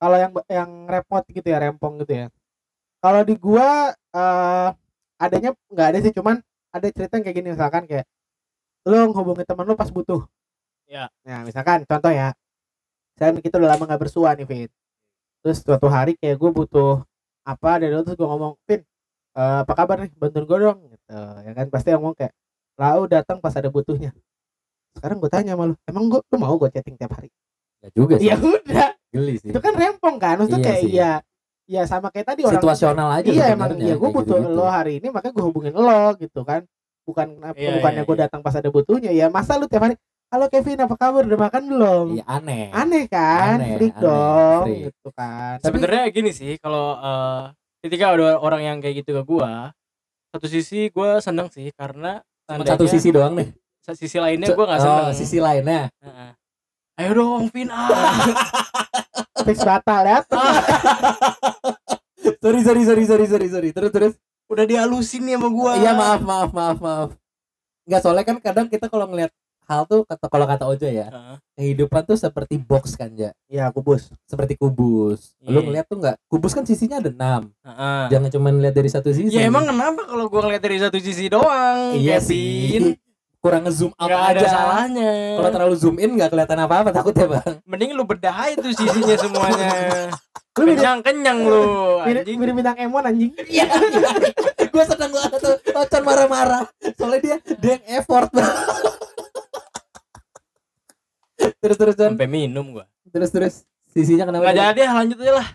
Kalau 0.01 0.17
yang 0.17 0.33
yang 0.49 0.71
repot 0.89 1.25
gitu 1.29 1.45
ya, 1.45 1.59
rempong 1.61 2.01
gitu 2.01 2.13
ya. 2.17 2.27
Kalau 3.05 3.21
di 3.21 3.37
gua 3.37 3.93
eh 3.93 4.69
adanya 5.21 5.53
nggak 5.69 5.87
ada 5.93 5.99
sih, 6.01 6.13
cuman 6.17 6.41
ada 6.73 6.87
cerita 6.89 7.21
yang 7.21 7.25
kayak 7.29 7.37
gini 7.37 7.49
misalkan 7.53 7.85
kayak 7.85 8.09
lu 8.89 9.13
ngehubungin 9.13 9.45
temen 9.45 9.69
lu 9.69 9.77
pas 9.77 9.93
butuh. 9.93 10.25
Ya. 10.89 11.13
Nah, 11.29 11.45
misalkan 11.45 11.85
contoh 11.85 12.09
ya. 12.09 12.33
Misalkan 13.13 13.45
kita 13.45 13.61
udah 13.61 13.77
lama 13.77 13.85
nggak 13.85 14.01
bersua 14.01 14.33
nih, 14.33 14.49
Vin. 14.49 14.71
Terus 15.41 15.59
suatu 15.65 15.89
hari 15.89 16.17
kayak 16.21 16.37
gue 16.37 16.51
butuh 16.53 17.01
apa 17.43 17.81
dari 17.81 17.93
lu 17.97 18.05
terus 18.05 18.17
gue 18.21 18.29
ngomong, 18.29 18.55
Vin, 18.69 18.81
eh, 19.35 19.59
apa 19.65 19.73
kabar 19.73 20.05
nih? 20.05 20.13
Bantuin 20.17 20.45
gue 20.45 20.59
dong 20.61 20.79
gitu. 20.93 21.17
Ya 21.47 21.53
kan 21.57 21.67
pasti 21.73 21.89
ngomong 21.97 22.15
kayak 22.15 22.33
lau 22.77 23.05
datang 23.09 23.41
pas 23.41 23.53
ada 23.57 23.69
butuhnya. 23.69 24.13
Sekarang 24.97 25.17
gue 25.23 25.31
tanya 25.33 25.57
sama 25.57 25.65
lu, 25.71 25.75
emang 25.89 26.05
gue 26.09 26.21
lu 26.21 26.37
mau 26.37 26.55
gue 26.57 26.69
chatting 26.71 26.97
tiap 26.97 27.13
hari? 27.17 27.29
ya 27.81 27.89
juga 27.97 28.21
sih 28.21 28.29
Ya 28.29 28.37
udah, 28.37 28.93
geli 29.09 29.41
sih 29.41 29.49
itu 29.49 29.57
kan 29.57 29.73
rempong 29.73 30.21
kan. 30.21 30.37
Maksudnya 30.37 30.61
Iya 30.61 30.69
kayak 30.69 30.83
sih. 30.85 30.93
ya 30.93 31.11
ya 31.65 31.83
sama 31.89 32.11
kayak 32.13 32.27
tadi 32.35 32.43
orang 32.45 32.59
situasional 32.61 33.09
aja 33.15 33.31
iya 33.31 33.55
emang 33.55 33.79
iya 33.79 33.95
gue 33.95 34.11
butuh 34.11 34.37
gitu-gitu. 34.43 34.59
lo 34.59 34.67
hari 34.67 34.99
ini 34.99 35.07
makanya 35.09 35.33
gue 35.39 35.45
hubungin 35.47 35.73
lo 35.73 36.13
gitu 36.19 36.43
kan 36.43 36.67
bukan 37.07 37.39
Iya, 37.55 37.79
bukannya 37.79 38.03
iya, 38.03 38.09
gue 38.11 38.17
iya. 38.19 38.23
datang 38.27 38.41
pas 38.43 38.53
ada 38.59 38.69
butuhnya 38.75 39.15
ya 39.15 39.31
masa 39.31 39.55
lu 39.55 39.71
tiap 39.71 39.87
hari 39.87 39.95
halo 40.31 40.47
Kevin 40.47 40.79
apa 40.79 40.95
kabar? 40.95 41.23
Udah 41.27 41.41
makan 41.41 41.63
belum? 41.67 42.07
Iya 42.15 42.25
aneh. 42.27 42.71
Aneh 42.71 43.05
kan? 43.11 43.59
Aneh, 43.59 43.75
freak 43.77 43.95
aneh, 43.99 44.03
dong 44.07 44.63
freak. 44.67 44.81
gitu 44.87 45.09
kan. 45.13 45.55
Tapi- 45.59 45.67
sebenarnya 45.67 46.03
gini 46.15 46.31
sih 46.31 46.53
kalau 46.63 46.95
eh, 46.97 47.43
ketika 47.83 48.15
ada 48.15 48.39
orang 48.39 48.63
yang 48.63 48.77
kayak 48.79 49.03
gitu 49.03 49.11
ke 49.19 49.23
gua 49.27 49.75
satu 50.31 50.47
sisi 50.47 50.87
gua 50.95 51.19
seneng 51.19 51.51
sih 51.51 51.75
karena 51.75 52.23
Cuma 52.47 52.63
tandanya 52.63 52.79
satu 52.79 52.87
sisi 52.87 53.09
doang 53.11 53.35
nih. 53.35 53.51
Sisi 53.91 54.19
lainnya 54.23 54.55
gua 54.55 54.67
nggak 54.71 54.81
seneng. 54.81 55.03
oh, 55.03 55.11
sisi 55.11 55.39
lainnya? 55.43 55.83
Heeh. 55.99 56.31
ayo 57.01 57.11
dong 57.17 57.49
Vin 57.51 57.67
ah. 57.73 57.91
Fix 59.47 59.67
batal 59.67 60.05
ya. 60.07 60.19
Sorry 62.41 62.61
sorry 62.65 62.83
sorry 62.89 63.05
sorry 63.05 63.27
sorry 63.29 63.49
sorry. 63.51 63.69
Terus 63.73 63.91
terus. 63.93 64.13
Udah 64.49 64.65
dihalusin 64.65 65.27
nih 65.27 65.37
sama 65.37 65.49
gua. 65.51 65.73
Iya 65.77 65.93
maaf 65.93 66.21
maaf 66.23 66.51
maaf 66.55 66.79
maaf. 66.79 67.09
Nggak 67.85 68.01
soalnya 68.01 68.25
kan 68.25 68.37
kadang 68.39 68.67
kita 68.71 68.87
kalau 68.87 69.09
ngelihat 69.11 69.33
hal 69.71 69.87
tuh 69.87 70.03
kata 70.03 70.27
kalau 70.27 70.45
kata 70.45 70.67
Oja 70.67 70.91
ya 70.91 71.07
Heeh. 71.07 71.37
kehidupan 71.55 72.03
tuh 72.03 72.19
seperti 72.19 72.59
box 72.59 72.99
kan 72.99 73.15
ya 73.15 73.31
ya 73.47 73.71
kubus. 73.71 74.11
Seperti 74.25 74.55
kubus. 74.55 75.39
Lu 75.41 75.55
Iya. 75.55 75.63
ngeliat 75.63 75.87
tuh 75.87 75.97
nggak? 75.97 76.17
Kubus 76.27 76.51
kan 76.51 76.67
sisinya 76.67 76.99
ada 76.99 77.07
enam. 77.09 77.55
Heeh. 77.63 78.03
jangan 78.11 78.29
cuma 78.29 78.51
lihat 78.51 78.75
dari 78.75 78.91
satu 78.91 79.09
sisi 79.09 79.31
ya 79.31 79.47
emang 79.47 79.63
kenapa 79.65 80.03
kalau 80.05 80.27
gua 80.27 80.43
ngeliat 80.45 80.59
dari 80.61 80.77
satu 80.77 80.99
sisi 80.99 81.31
doang 81.31 81.95
iya 81.95 82.19
Kevin? 82.19 82.27
sih 82.27 82.99
kurang 83.41 83.65
ngezoom 83.65 83.95
out 83.95 84.05
nggak 84.05 84.25
ada 84.27 84.37
aja. 84.37 84.49
salahnya. 84.51 85.13
Kalau 85.39 85.51
terlalu 85.51 85.75
zoom 85.75 85.97
in 85.97 86.13
nggak 86.13 86.29
kelihatan 86.29 86.59
apa 86.59 86.75
apa 86.77 86.91
takutnya 86.91 87.27
bang. 87.31 87.55
Mending 87.65 87.95
lu 87.95 88.05
bedah 88.05 88.37
itu 88.51 88.69
sisinya 88.71 89.15
semuanya. 89.15 89.71
Lu 90.51 90.67
kenyang 90.67 91.01
kenyang 91.01 91.41
lu 91.41 91.63
anjing. 92.05 92.37
mirip 92.37 92.53
bintang 92.53 92.77
emon 92.77 93.01
anjing. 93.01 93.33
Iya 93.49 93.65
gue 94.61 94.85
seneng 94.85 95.09
banget 95.09 95.41
tuh. 95.41 95.57
Ocan 95.73 96.03
marah-marah. 96.03 96.69
Soalnya 96.95 97.21
dia 97.23 97.37
dia 97.57 97.73
yang 97.75 97.85
effort 97.97 98.29
banget 98.29 98.67
terus 101.61 101.77
terus 101.77 101.95
Con. 101.95 102.17
sampai 102.17 102.27
minum 102.27 102.73
gua. 102.73 102.89
Terus 103.09 103.31
terus. 103.31 103.55
Sisinya 103.91 104.25
kenapa 104.27 104.51
nggak 104.51 104.59
jadi 104.59 104.81
lanjut 104.91 105.19
aja 105.21 105.33
lah. 105.43 105.49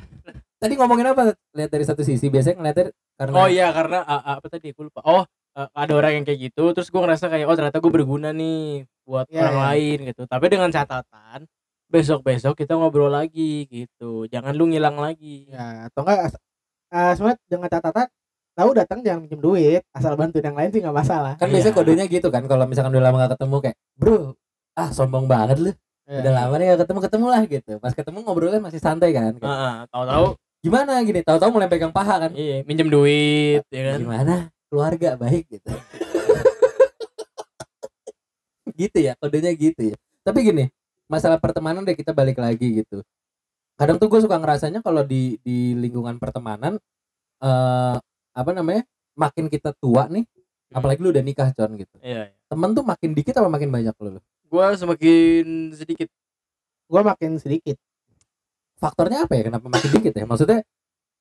Tadi 0.55 0.73
ngomongin 0.75 1.07
apa? 1.11 1.35
Lihat 1.51 1.69
dari 1.69 1.85
satu 1.85 2.01
sisi. 2.01 2.27
Biasanya 2.27 2.55
ngeliatnya 2.57 2.85
karena 3.15 3.33
oh 3.35 3.47
iya 3.47 3.67
karena 3.71 4.03
ah, 4.03 4.37
apa 4.37 4.47
tadi? 4.47 4.71
Aku 4.71 4.87
lupa. 4.87 4.99
Oh 5.03 5.23
ah, 5.55 5.67
ada 5.71 5.93
orang 5.95 6.19
yang 6.19 6.25
kayak 6.27 6.51
gitu. 6.51 6.71
Terus 6.71 6.87
gua 6.89 7.07
ngerasa 7.07 7.27
kayak 7.27 7.45
oh 7.47 7.55
ternyata 7.55 7.77
gue 7.79 7.91
berguna 7.91 8.29
nih 8.31 8.83
buat 9.05 9.27
Iya, 9.29 9.39
orang 9.45 9.55
iya. 9.55 9.63
lain 9.71 9.97
gitu. 10.11 10.21
Tapi 10.25 10.45
dengan 10.51 10.69
catatan 10.69 11.39
besok 11.85 12.25
besok 12.25 12.53
kita 12.57 12.75
ngobrol 12.75 13.13
lagi 13.13 13.69
gitu. 13.69 14.25
Jangan 14.27 14.51
lu 14.57 14.67
ngilang 14.67 14.97
lagi. 14.97 15.47
Ya 15.47 15.87
atau 15.87 16.01
enggak 16.03 16.33
eh, 16.91 17.11
sebenarnya 17.15 17.39
dengan 17.47 17.69
catatan 17.71 18.07
tahu 18.55 18.69
datang 18.71 18.99
jangan 18.99 19.19
minjem 19.23 19.39
duit. 19.39 19.81
Asal 19.91 20.15
bantuin 20.15 20.43
yang 20.43 20.57
lain 20.59 20.69
sih 20.71 20.81
nggak 20.83 20.95
masalah. 20.95 21.33
Kan 21.39 21.47
Iya. 21.51 21.59
biasanya 21.59 21.75
kodenya 21.75 22.05
gitu 22.07 22.27
kan 22.31 22.43
kalau 22.47 22.65
misalkan 22.67 22.91
udah 22.91 23.03
lama 23.03 23.15
gak 23.23 23.31
ketemu 23.39 23.55
kayak 23.63 23.77
bro 23.95 24.35
ah 24.75 24.89
sombong 24.91 25.23
banget 25.23 25.57
lu 25.61 25.71
Iya. 26.05 26.21
udah 26.21 26.33
lama 26.37 26.53
nih 26.61 26.65
gak 26.69 26.79
ketemu 26.85 26.99
ketemu 27.01 27.25
lah 27.33 27.41
gitu. 27.49 27.71
Pas 27.81 27.93
ketemu 27.97 28.17
ngobrolnya 28.21 28.61
masih 28.61 28.77
santai 28.77 29.09
kan 29.09 29.33
Kayak, 29.41 29.49
Heeh, 29.49 29.75
tahu-tahu 29.89 30.25
gimana 30.61 30.91
gini? 31.01 31.19
Tahu-tahu 31.25 31.49
mulai 31.49 31.65
pegang 31.69 31.89
paha 31.89 32.29
kan? 32.29 32.31
Iya 32.37 32.61
minjem 32.65 32.89
duit 32.93 33.65
ya 33.73 33.81
kan? 33.93 33.97
Gimana? 34.01 34.35
Keluarga 34.69 35.17
baik 35.17 35.49
gitu. 35.49 35.69
Gitu 38.75 38.97
ya 38.99 39.15
kodenya 39.17 39.55
gitu 39.55 39.93
ya. 39.93 39.97
Tapi 40.25 40.39
gini 40.43 40.65
masalah 41.07 41.37
pertemanan 41.37 41.85
deh 41.85 41.95
kita 41.95 42.11
balik 42.11 42.37
lagi 42.41 42.83
gitu. 42.83 43.05
Kadang 43.79 43.99
tuh 44.01 44.07
gue 44.09 44.19
suka 44.23 44.35
ngerasanya 44.39 44.81
kalau 44.83 45.03
di 45.05 45.37
di 45.45 45.73
lingkungan 45.77 46.17
pertemanan 46.19 46.75
eh 47.39 47.95
apa 48.35 48.51
namanya 48.51 48.83
makin 49.15 49.47
kita 49.47 49.71
tua 49.79 50.07
nih 50.11 50.25
Hmm. 50.65 50.81
apalagi 50.81 50.97
lu 50.97 51.13
udah 51.13 51.21
nikah 51.23 51.53
con 51.53 51.77
gitu. 51.77 51.93
Iya, 52.01 52.33
iya. 52.33 52.37
temen 52.49 52.73
tuh 52.73 52.81
makin 52.81 53.13
dikit 53.13 53.37
apa 53.37 53.47
makin 53.53 53.69
banyak 53.69 53.93
lu 54.01 54.17
gua 54.47 54.73
semakin 54.73 55.45
sedikit 55.71 56.09
Gua 56.85 57.01
makin 57.01 57.37
sedikit. 57.37 57.77
faktornya 58.75 59.23
apa 59.23 59.33
ya 59.33 59.47
kenapa 59.47 59.65
makin 59.65 59.89
dikit 59.89 60.13
ya 60.13 60.25
maksudnya 60.25 60.59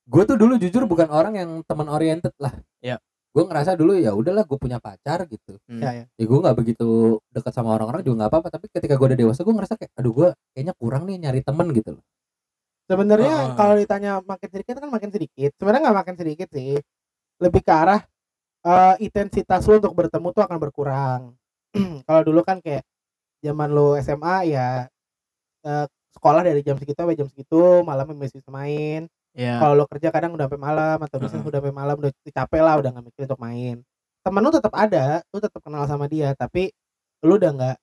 gue 0.04 0.22
tuh 0.26 0.36
dulu 0.36 0.58
jujur 0.58 0.84
bukan 0.84 1.06
orang 1.08 1.38
yang 1.38 1.50
teman 1.62 1.86
oriented 1.86 2.34
lah 2.36 2.50
Ya. 2.78 2.98
gue 3.30 3.40
ngerasa 3.40 3.72
dulu 3.74 3.94
ya 3.94 4.10
udahlah 4.12 4.42
gue 4.42 4.58
punya 4.58 4.76
pacar 4.76 5.22
gitu 5.24 5.56
Hmm. 5.64 5.80
Ya, 5.80 5.90
ya. 5.94 6.04
ya 6.10 6.24
gue 6.26 6.38
nggak 6.38 6.54
begitu 6.54 6.86
dekat 7.30 7.54
sama 7.54 7.72
orang-orang 7.72 8.02
juga 8.02 8.14
nggak 8.20 8.30
apa-apa 8.30 8.48
tapi 8.50 8.66
ketika 8.68 8.94
gue 8.94 9.06
udah 9.06 9.16
dewasa 9.16 9.40
gue 9.40 9.54
ngerasa 9.54 9.74
kayak 9.74 9.92
aduh 9.94 10.12
gue 10.12 10.28
kayaknya 10.52 10.74
kurang 10.76 11.02
nih 11.06 11.16
nyari 11.22 11.40
temen 11.40 11.66
gitu 11.72 11.90
loh 11.96 12.04
Sebenarnya 12.84 13.32
Ah. 13.32 13.56
kalau 13.56 13.74
ditanya 13.74 14.20
makin 14.20 14.48
sedikit 14.50 14.74
kan 14.76 14.90
makin 14.92 15.08
sedikit. 15.08 15.50
Sebenarnya 15.56 15.82
nggak 15.88 15.98
makin 16.04 16.16
sedikit 16.20 16.48
sih. 16.52 16.76
Lebih 17.40 17.62
ke 17.64 17.72
arah 17.72 18.00
eh, 18.60 18.94
intensitas 19.00 19.64
lu 19.64 19.80
untuk 19.80 19.96
bertemu 19.96 20.28
tuh 20.30 20.42
akan 20.44 20.58
berkurang. 20.60 21.22
kalau 22.06 22.22
dulu 22.22 22.44
kan 22.44 22.60
kayak 22.60 22.84
zaman 23.44 23.68
lu 23.68 24.00
SMA 24.00 24.36
ya 24.48 24.88
eh, 25.64 25.86
sekolah 26.16 26.40
dari 26.40 26.64
jam 26.64 26.80
segitu 26.80 26.96
sampai 26.96 27.18
jam 27.18 27.28
segitu, 27.28 27.82
malam 27.84 28.08
masih 28.16 28.40
bisa 28.40 28.48
main. 28.48 29.04
Iya. 29.34 29.58
Kalau 29.58 29.74
lu 29.74 29.84
kerja 29.90 30.08
kadang 30.14 30.32
udah 30.38 30.46
sampai 30.46 30.62
malam 30.62 30.98
atau 31.02 31.18
bisnis 31.18 31.42
Heeh. 31.42 31.50
udah 31.50 31.58
sampai 31.60 31.74
malam 31.74 31.96
udah 31.98 32.10
capek 32.22 32.60
lah 32.62 32.74
udah 32.78 32.90
nggak 32.94 33.04
mikir 33.10 33.22
untuk 33.26 33.42
main. 33.42 33.76
Temen 34.24 34.40
lu 34.40 34.50
tetap 34.54 34.72
ada, 34.72 35.20
lu 35.34 35.38
tetap 35.42 35.60
kenal 35.60 35.84
sama 35.90 36.06
dia, 36.08 36.32
tapi 36.38 36.70
lu 37.26 37.34
udah 37.36 37.50
nggak 37.52 37.76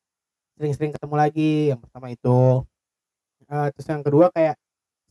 sering-sering 0.58 0.92
ketemu 0.96 1.16
lagi. 1.20 1.54
Yang 1.76 1.80
pertama 1.86 2.08
itu. 2.10 2.40
Eh, 3.52 3.68
terus 3.76 3.88
yang 3.92 4.00
kedua 4.02 4.32
kayak 4.32 4.56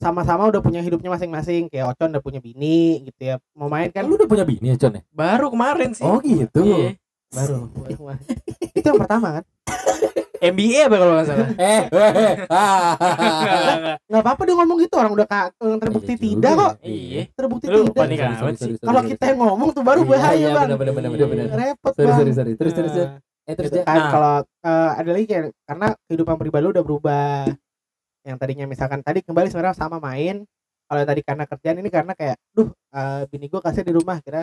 sama-sama 0.00 0.48
udah 0.48 0.64
punya 0.64 0.80
hidupnya 0.80 1.12
masing-masing 1.12 1.68
kayak 1.68 1.92
Ocon 1.92 2.08
udah 2.16 2.24
punya 2.24 2.40
bini 2.40 3.04
gitu 3.04 3.20
ya 3.20 3.36
mau 3.52 3.68
main 3.68 3.92
kan 3.92 4.00
lu 4.08 4.16
udah 4.16 4.24
punya 4.24 4.48
bini 4.48 4.72
ya 4.72 4.80
Con 4.80 4.96
ya 4.96 5.04
baru 5.12 5.52
kemarin 5.52 5.92
sih 5.92 6.08
oh 6.08 6.16
gitu 6.24 6.64
Iya. 6.64 6.96
baru 7.28 7.68
itu 8.72 8.86
yang 8.88 8.96
pertama 8.96 9.28
kan 9.36 9.44
MBA 10.40 10.88
apa 10.88 10.96
kalau 10.96 11.12
nggak 11.20 11.28
salah? 11.28 11.48
Eh 11.60 11.80
eh, 11.92 12.34
ah. 12.48 12.92
Nggak, 14.08 14.22
apa-apa 14.24 14.42
dia 14.48 14.54
ngomong 14.56 14.78
gitu 14.80 14.94
orang 14.96 15.12
udah 15.12 15.26
terbukti 15.76 16.12
Iya 16.16 16.18
juga. 16.18 16.32
tidak 16.32 16.52
kok. 16.56 16.72
Iya. 16.80 17.22
terbukti 17.36 17.64
Lu 17.68 17.80
tidak. 17.92 18.30
sorry, 18.56 18.74
kalau 18.80 19.02
kita 19.04 19.24
yang 19.28 19.38
ngomong 19.44 19.68
tuh 19.76 19.84
baru 19.84 20.00
Iya, 20.02 20.10
bahaya 20.10 20.36
iya, 20.36 20.48
bang. 20.56 20.68
repot 21.52 21.92
sorry 21.92 22.08
bang. 22.08 22.18
sorry 22.18 22.32
sorry. 22.32 22.52
Terus 22.56 22.72
terus 22.72 22.92
terus. 22.96 23.08
Nah, 23.12 23.48
eh 23.48 23.54
terus 23.56 23.70
kan 23.84 23.84
Nah. 23.84 24.10
kalau 24.10 24.34
eh, 24.64 24.90
ada 24.96 25.10
lagi 25.12 25.26
kayak 25.28 25.44
karena 25.68 25.86
kehidupan 26.08 26.36
pribadi 26.40 26.62
lu 26.64 26.70
udah 26.72 26.84
berubah. 26.84 27.36
Yang 28.24 28.36
tadinya 28.40 28.64
misalkan 28.68 29.00
tadi 29.00 29.20
kembali 29.20 29.46
sebenarnya 29.52 29.76
sama 29.76 30.00
main. 30.00 30.44
Kalau 30.88 30.98
yang 30.98 31.10
tadi 31.12 31.22
karena 31.22 31.44
kerjaan 31.46 31.76
ini 31.78 31.90
karena 31.92 32.12
kayak 32.16 32.36
duh 32.50 32.68
eh, 32.96 33.22
bini 33.28 33.46
gua 33.46 33.60
kasih 33.60 33.84
di 33.84 33.92
rumah 33.92 34.18
kira 34.24 34.42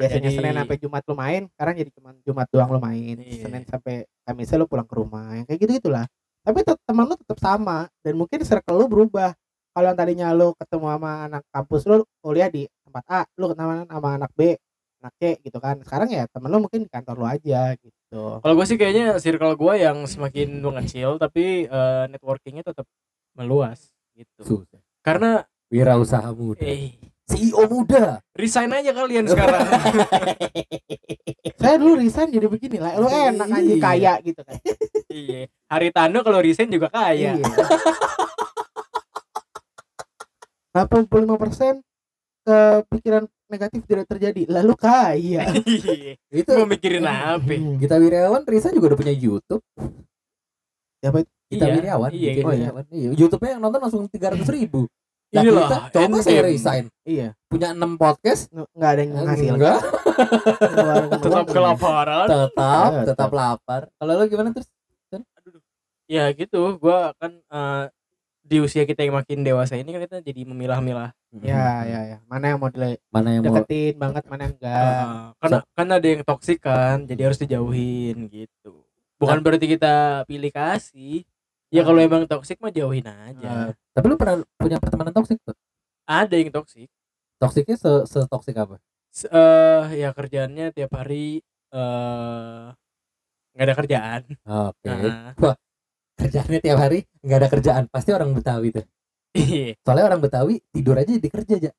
biasanya 0.00 0.32
Jadi- 0.32 0.38
Senin 0.40 0.56
sampai 0.56 0.76
Jumat 0.80 1.02
lu 1.04 1.14
main 1.14 1.42
sekarang 1.52 1.74
jadi 1.76 1.90
cuma 1.92 2.08
Jumat 2.24 2.46
doang 2.48 2.70
lu 2.72 2.80
main. 2.80 3.16
Iya. 3.20 3.44
Senin 3.44 3.62
sampai 3.68 4.08
Kamis 4.24 4.50
lu 4.56 4.64
pulang 4.64 4.88
ke 4.88 4.94
rumah 4.96 5.36
yang 5.36 5.44
kayak 5.44 5.60
gitu 5.60 5.72
gitulah 5.76 6.08
tapi 6.40 6.64
teman 6.64 7.04
lu 7.04 7.14
tetap 7.20 7.38
sama 7.38 7.86
dan 8.00 8.14
mungkin 8.16 8.40
circle 8.40 8.76
lu 8.80 8.86
berubah. 8.88 9.36
Kalau 9.70 9.86
yang 9.86 9.98
tadinya 9.98 10.28
lu 10.34 10.56
ketemu 10.56 10.86
sama 10.98 11.12
anak 11.30 11.42
kampus 11.52 11.82
lu 11.86 12.02
kuliah 12.24 12.50
di 12.50 12.66
tempat 12.82 13.04
A 13.06 13.20
lu 13.38 13.52
ketemu 13.52 13.86
sama 13.86 14.08
anak 14.18 14.32
B 14.34 14.56
anak 15.00 15.12
C 15.20 15.22
gitu 15.44 15.58
kan. 15.60 15.76
Sekarang 15.84 16.08
ya 16.10 16.24
temen 16.32 16.48
lu 16.50 16.58
mungkin 16.64 16.80
di 16.84 16.90
kantor 16.90 17.14
lu 17.20 17.26
aja 17.28 17.76
gitu. 17.78 18.42
Kalau 18.42 18.54
gue 18.56 18.66
sih 18.66 18.76
kayaknya 18.80 19.20
circle 19.22 19.54
gue 19.54 19.74
yang 19.78 20.02
semakin 20.08 20.64
mengecil 20.64 21.20
tapi 21.20 21.68
eh, 21.68 22.04
networkingnya 22.10 22.66
tetap 22.66 22.88
meluas 23.36 23.92
gitu. 24.16 24.64
susah. 24.64 24.80
Karena 25.04 25.44
wirausaha 25.70 26.34
muda. 26.34 26.64
Eh 26.66 26.98
CEO 27.30 27.62
muda 27.64 28.18
resign 28.32 28.70
aja 28.70 28.90
kalian 28.90 29.24
sekarang. 29.24 29.62
saya 31.60 31.76
dulu 31.76 31.94
resign 31.96 32.28
jadi 32.28 32.46
begini 32.46 32.76
lah 32.76 32.96
lu 32.96 33.06
enak 33.06 33.46
aja 33.46 33.60
Iya. 33.62 33.76
kaya 33.78 34.12
gitu 34.20 34.40
kan 34.40 34.58
iya. 35.12 35.46
Haritano 35.66 36.18
kalau 36.20 36.40
resign 36.40 36.68
juga 36.68 36.88
kaya. 36.88 37.36
Iya. 37.36 37.46
85% 40.72 41.82
kepikiran 42.40 43.22
negatif 43.46 43.82
tidak 43.84 44.06
terjadi 44.06 44.42
lalu 44.48 44.74
kaya 44.74 45.42
Iya. 45.66 46.14
itu 46.30 46.50
Mau 46.52 46.64
mikirin 46.64 47.04
apa? 47.04 47.42
kita 47.76 47.94
Wirawan 47.96 48.42
Risa 48.44 48.70
juga 48.70 48.94
udah 48.94 48.98
punya 48.98 49.12
YouTube 49.12 49.62
Siapa 51.00 51.18
itu? 51.20 51.30
kita 51.50 51.64
Iya, 51.66 51.74
Wirawan 51.74 52.10
iya, 52.12 52.28
bikin 52.30 52.44
oh 52.46 52.52
iya. 52.52 52.60
Wirawan. 52.62 52.84
iya. 52.88 53.08
YouTube-nya 53.12 53.50
yang 53.50 53.60
nonton 53.60 53.80
langsung 53.82 54.02
300 54.06 54.46
ribu 54.48 54.86
Nah, 55.30 55.42
Inilah, 55.46 55.68
kita 55.86 55.94
coba 55.94 56.16
saya 56.26 56.42
NM. 56.42 56.48
resign. 56.50 56.84
Iya. 57.06 57.28
Punya 57.46 57.70
6 57.70 57.94
podcast? 57.94 58.50
Nggak- 58.50 58.90
ada 58.90 59.00
yang 59.00 59.12
ngasih 59.14 59.48
enggak. 59.54 59.78
Tetap 61.22 61.46
kelaparan. 61.46 62.26
tetap 62.26 62.50
Tetap. 62.50 62.90
tetap 63.06 63.30
lapar. 63.30 63.82
Kalau 63.94 64.12
lo 64.12 64.24
gimana 64.26 64.50
terus 64.50 64.66
Ya 66.10 66.26
gitu, 66.34 66.74
gua 66.82 67.14
kan 67.22 67.38
eh, 67.38 67.84
di 68.42 68.58
usia 68.58 68.82
kita 68.82 69.06
yang 69.06 69.14
makin 69.14 69.46
dewasa 69.46 69.78
ini 69.78 69.94
kan 69.94 70.02
kita 70.02 70.18
jadi 70.18 70.42
memilah-milah. 70.42 71.14
ya 71.38 71.86
ya 71.86 72.00
ya. 72.02 72.18
Mana 72.26 72.50
yang 72.50 72.58
mau 72.58 72.66
mana 72.66 73.28
yang 73.30 73.46
mau 73.46 73.62
dideketin 73.62 73.94
banget 73.94 74.26
mana 74.26 74.50
yang 74.50 74.54
enggak. 74.58 74.74
Eh, 74.74 75.22
karena 75.38 75.58
kan 75.70 75.86
ada 75.86 76.06
yang 76.10 76.22
toksik 76.26 76.58
kan, 76.58 77.06
jadi 77.06 77.30
harus 77.30 77.38
dijauhin 77.38 78.26
gitu. 78.26 78.82
Bukan 79.22 79.38
berarti 79.38 79.70
kita 79.70 80.26
pilih 80.26 80.50
kasih. 80.50 81.22
Ya 81.70 81.86
kalau 81.86 82.02
emang 82.02 82.26
toksik 82.26 82.58
mah 82.58 82.74
jauhin 82.74 83.06
aja. 83.06 83.70
tapi 83.94 84.06
lu 84.10 84.18
pernah 84.18 84.42
punya 84.58 84.78
pertemanan 84.82 85.14
toksik 85.14 85.38
tuh? 85.46 85.54
Ada 86.06 86.34
yang 86.34 86.50
toksik. 86.50 86.90
toksiknya 87.40 87.76
se, 87.80 87.92
se 88.04 88.20
toksik 88.28 88.52
apa 88.60 88.76
eh 89.32 89.84
ya 89.96 90.12
kerjaannya 90.12 90.70
tiap 90.76 90.92
hari 90.92 91.40
eh 91.72 92.66
nggak 93.56 93.66
ada 93.66 93.74
kerjaan. 93.74 94.22
oke. 94.46 94.86
Nah, 94.86 95.56
kerjaannya 96.20 96.58
tiap 96.60 96.78
hari 96.78 96.98
nggak 97.24 97.38
ada 97.40 97.48
kerjaan 97.48 97.84
pasti 97.88 98.10
orang 98.12 98.30
Betawi 98.36 98.70
tuh. 98.76 98.86
Iya. 99.30 99.78
soalnya 99.86 100.04
orang 100.10 100.20
Betawi 100.20 100.58
tidur 100.74 100.98
aja 100.98 101.06
jadi 101.06 101.28
kerja 101.30 101.54
aja 101.54 101.70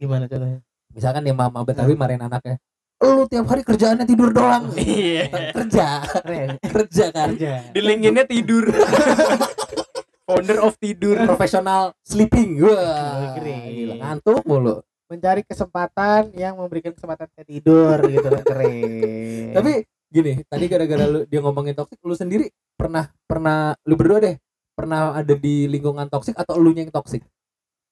gimana 0.00 0.24
contohnya? 0.24 0.64
Misalkan 0.94 1.20
nih 1.26 1.36
mama 1.36 1.60
Betawi 1.68 1.92
marahin 1.94 2.24
anaknya 2.24 2.56
lu 2.98 3.24
tiap 3.30 3.46
hari 3.46 3.62
kerjaannya 3.62 4.06
tidur 4.06 4.30
doang. 4.34 4.74
Iya. 4.78 5.30
kerja. 5.54 5.86
Kerja 6.58 7.04
kan? 7.14 7.28
Kerja. 7.34 7.70
Di 7.70 7.80
LinkedIn-nya 7.80 8.24
tidur. 8.26 8.66
Founder 10.28 10.60
of 10.60 10.76
tidur. 10.76 11.16
profesional 11.24 11.96
sleeping. 12.04 12.60
Wah 12.60 13.38
gila, 13.38 13.94
ngantuk 13.96 14.44
mulu. 14.44 14.84
Mencari 15.08 15.40
kesempatan 15.40 16.36
yang 16.36 16.60
memberikan 16.60 16.92
kesempatan 16.92 17.32
saya 17.32 17.46
tidur 17.48 17.96
gitu. 18.04 18.28
Keren. 18.44 19.56
Tapi 19.56 19.72
gini 20.08 20.40
tadi 20.48 20.64
gara-gara 20.72 21.04
lu 21.04 21.20
dia 21.28 21.40
ngomongin 21.44 21.76
toksik 21.76 22.00
lu 22.00 22.16
sendiri 22.16 22.48
pernah 22.80 23.12
pernah 23.28 23.76
lu 23.84 23.92
berdua 23.92 24.24
deh 24.24 24.36
pernah 24.72 25.12
ada 25.12 25.36
di 25.36 25.68
lingkungan 25.68 26.08
toksik 26.08 26.32
atau 26.32 26.56
lu 26.56 26.72
yang 26.72 26.88
toksik 26.88 27.20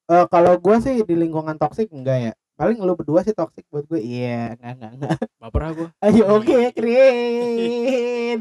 Eh, 0.07 0.27
kalau 0.31 0.55
gua 0.63 0.79
sih 0.79 1.03
di 1.03 1.15
lingkungan 1.19 1.59
toksik 1.59 1.91
enggak 1.91 2.31
ya 2.31 2.33
paling 2.57 2.81
lu 2.81 2.97
berdua 2.97 3.21
sih 3.23 3.37
toksik 3.37 3.69
buat 3.69 3.85
gue. 3.87 4.01
Iya 4.01 4.57
enggak 4.57 4.73
enggak 4.77 4.93
enggak. 4.97 5.17
Baper 5.39 5.63
aku. 5.69 5.85
ayo 6.03 6.23
oke 6.41 6.59
keren 6.73 8.39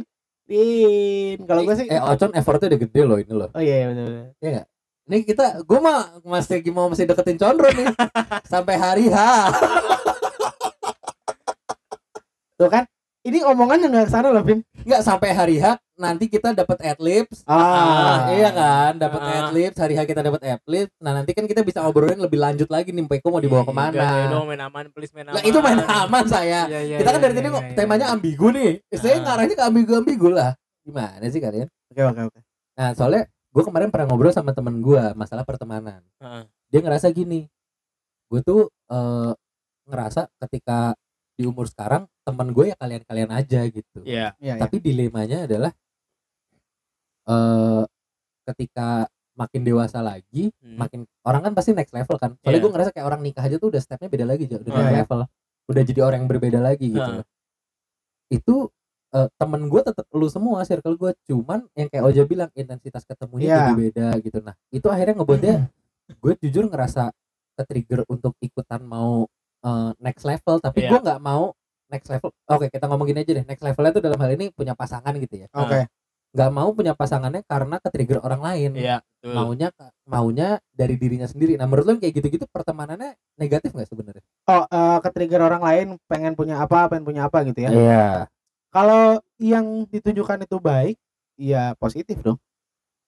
keren 0.48 1.38
kalau 1.46 1.62
gue 1.68 1.76
sih 1.76 1.88
eh 1.92 2.02
Ocon 2.02 2.32
effortnya 2.34 2.74
udah 2.74 2.82
gede 2.82 3.02
loh 3.04 3.18
ini 3.20 3.34
loh. 3.36 3.50
Oh 3.52 3.62
iya 3.62 3.84
iya, 3.84 3.86
benar 3.92 4.06
benar 4.40 4.66
ini 5.06 5.22
kita 5.22 5.62
gue 5.62 5.80
mah 5.80 6.18
masih 6.26 6.66
mau 6.74 6.90
masih 6.90 7.06
deketin 7.06 7.38
Condro 7.38 7.70
nih. 7.70 7.94
Sampai 8.52 8.76
hari 8.82 9.06
H. 9.14 9.18
Tuh 12.58 12.70
kan? 12.72 12.90
Ini 13.26 13.42
omongan 13.46 13.86
yang 13.86 13.92
nggak 13.94 14.08
ke 14.10 14.14
sana 14.14 14.34
loh 14.34 14.42
Vin. 14.46 14.62
Nggak 14.86 15.02
sampai 15.02 15.34
hari 15.34 15.58
H 15.58 15.82
nanti 15.96 16.28
kita 16.28 16.52
dapat 16.52 16.78
adlibs 16.84 17.42
ah. 17.46 18.28
Iya 18.28 18.52
kan? 18.52 18.92
Dapat 18.96 19.20
Ah. 19.20 19.34
adlibs 19.48 19.78
hari 19.78 19.96
H 19.96 20.04
kita 20.04 20.20
dapat 20.20 20.44
adlibs 20.44 20.92
nah 21.00 21.12
nanti 21.12 21.32
kan 21.32 21.44
kita 21.44 21.62
bisa 21.62 21.80
ngobrolin 21.80 22.20
lebih 22.20 22.36
lanjut 22.36 22.68
lagi 22.68 22.92
nih 22.92 23.08
Peko 23.08 23.32
mau 23.32 23.40
dibawa 23.40 23.64
Enggak, 23.64 23.92
ya 23.92 23.92
ke 23.96 24.04
mana? 24.04 24.32
dong 24.32 24.46
main 24.46 24.62
aman, 24.62 24.86
please 24.92 25.14
main 25.16 25.25
aman. 25.25 25.36
lah 25.36 25.44
itu 25.44 25.60
main 25.60 25.80
aman. 25.80 26.24
saya. 26.28 26.62
Iya, 26.68 26.80
iya, 26.82 26.98
kita 27.00 27.10
kan 27.10 27.18
iya, 27.18 27.24
dari 27.24 27.34
tadi 27.34 27.48
iya, 27.48 27.56
kok 27.56 27.64
iya, 27.64 27.74
temanya 27.74 28.06
iya. 28.06 28.14
ambigu 28.14 28.48
nih. 28.52 28.72
Saya 28.94 29.16
Ah. 29.16 29.22
ngarahnya 29.24 29.56
ke 29.56 29.64
ambigu 29.64 29.92
ambigu 29.96 30.28
lah. 30.30 30.52
Gimana 30.84 31.25
sih 31.25 31.40
kalian? 31.40 31.68
Oke 31.90 32.02
oke 32.04 32.22
oke. 32.28 32.40
Nah 32.75 32.90
soalnya 32.92 33.24
gue 33.25 33.64
kemarin 33.64 33.88
pernah 33.88 34.06
ngobrol 34.06 34.30
sama 34.30 34.52
temen 34.52 34.80
gue 34.80 35.04
masalah 35.16 35.44
pertemanan. 35.44 36.04
Heeh. 36.20 36.44
dia 36.66 36.84
ngerasa 36.84 37.08
gini 37.10 37.48
gue 38.28 38.42
tuh 38.42 38.68
eh, 38.90 39.32
ngerasa 39.86 40.28
ketika 40.44 40.92
di 41.36 41.46
umur 41.46 41.68
sekarang 41.68 42.04
temen 42.25 42.52
gue 42.52 42.66
ya 42.68 42.75
kalian-kalian 42.75 43.32
aja 43.32 43.64
gitu. 43.66 44.02
Iya. 44.02 44.34
iya 44.38 44.58
iya. 44.58 44.62
Tapi 44.62 44.82
dilemanya 44.82 45.46
adalah 45.46 45.72
eh 47.25 47.84
ketika 48.46 49.10
makin 49.34 49.62
dewasa 49.62 50.00
lagi 50.00 50.53
Hmm. 50.58 50.77
makin 50.77 51.00
orang 51.22 51.41
kan 51.41 51.51
pasti 51.51 51.72
next 51.72 51.91
level 51.91 52.15
kan 52.15 52.38
soalnya 52.38 52.51
Iya. 52.51 52.63
gue 52.63 52.72
ngerasa 52.72 52.89
kayak 52.91 53.05
orang 53.05 53.22
nikah 53.22 53.44
aja 53.44 53.58
tuh 53.58 53.67
udah 53.67 53.82
stepnya 53.82 54.08
beda 54.08 54.25
lagi 54.25 54.46
udah 54.46 54.58
Oh, 54.58 54.63
next 54.63 54.79
iya. 54.86 54.98
level 55.01 55.20
udah 55.65 55.84
jadi 55.84 56.00
orang 56.01 56.17
yang 56.20 56.29
berbeda 56.29 56.60
lagi 56.60 56.88
gitu 56.89 57.12
loh. 57.12 57.25
itu 58.27 58.55
eh, 59.12 59.27
temen 59.34 59.62
gue 59.65 59.82
tetap 59.82 60.05
lu 60.12 60.27
semua 60.27 60.63
circle 60.63 60.96
gue 60.96 61.12
cuman 61.25 61.63
yang 61.74 61.88
kayak 61.88 62.03
Oja 62.03 62.24
bilang 62.24 62.50
intensitas 62.53 63.03
ketemunya 63.03 63.46
Iya. 63.46 63.58
jadi 63.62 63.74
beda 63.75 64.08
gitu 64.20 64.38
nah 64.39 64.55
itu 64.70 64.88
akhirnya 64.88 65.15
ngebuat 65.17 65.39
dia 65.39 65.55
gue 66.13 66.34
jujur 66.39 66.63
ngerasa 66.65 67.10
ke-trigger 67.55 68.03
untuk 68.05 68.36
ikutan 68.39 68.82
mau 68.82 69.25
eh, 69.62 69.91
next 70.00 70.24
level 70.24 70.60
tapi 70.60 70.79
Iya. 70.79 70.89
gue 70.91 71.00
nggak 71.01 71.20
mau 71.20 71.51
next 71.88 72.08
level 72.08 72.29
oke 72.46 72.65
kita 72.67 72.86
ngomong 72.86 73.05
gini 73.05 73.20
aja 73.20 73.32
deh 73.34 73.46
next 73.46 73.62
levelnya 73.62 73.91
tuh 73.91 74.01
dalam 74.01 74.17
hal 74.17 74.32
ini 74.32 74.50
punya 74.50 74.74
pasangan 74.74 75.12
gitu 75.15 75.36
ya 75.38 75.48
Oke. 75.51 75.86
Nggak 76.36 76.51
mau 76.51 76.70
punya 76.75 76.92
pasangannya 76.92 77.48
karena 77.48 77.80
ke-trigger 77.80 78.20
orang 78.20 78.44
lain 78.44 78.72
Iya, 78.75 78.98
betul. 79.24 79.34
maunya 79.34 79.68
maunya 80.04 80.48
dari 80.75 81.00
dirinya 81.00 81.25
sendiri 81.25 81.56
nah 81.56 81.63
menurut 81.63 81.88
lo 81.88 81.94
kayak 81.96 82.12
gitu-gitu 82.12 82.44
pertemanannya 82.51 83.15
negatif 83.39 83.72
nggak 83.72 83.88
sebenarnya 83.88 84.24
Oh, 84.46 84.68
eh, 84.68 84.98
ke 85.00 85.10
trigger 85.15 85.42
orang 85.42 85.63
lain 85.63 85.88
pengen 86.06 86.36
punya 86.36 86.60
apa, 86.62 86.92
pengen 86.92 87.08
punya 87.08 87.25
apa 87.25 87.42
gitu 87.48 87.65
ya. 87.65 87.72
iya 87.72 88.06
Kalau 88.70 89.18
yang 89.39 89.88
ditunjukkan 89.88 90.44
itu 90.44 90.60
baik, 90.60 91.00
ya 91.39 91.72
positif 91.80 92.20
dong. 92.22 92.36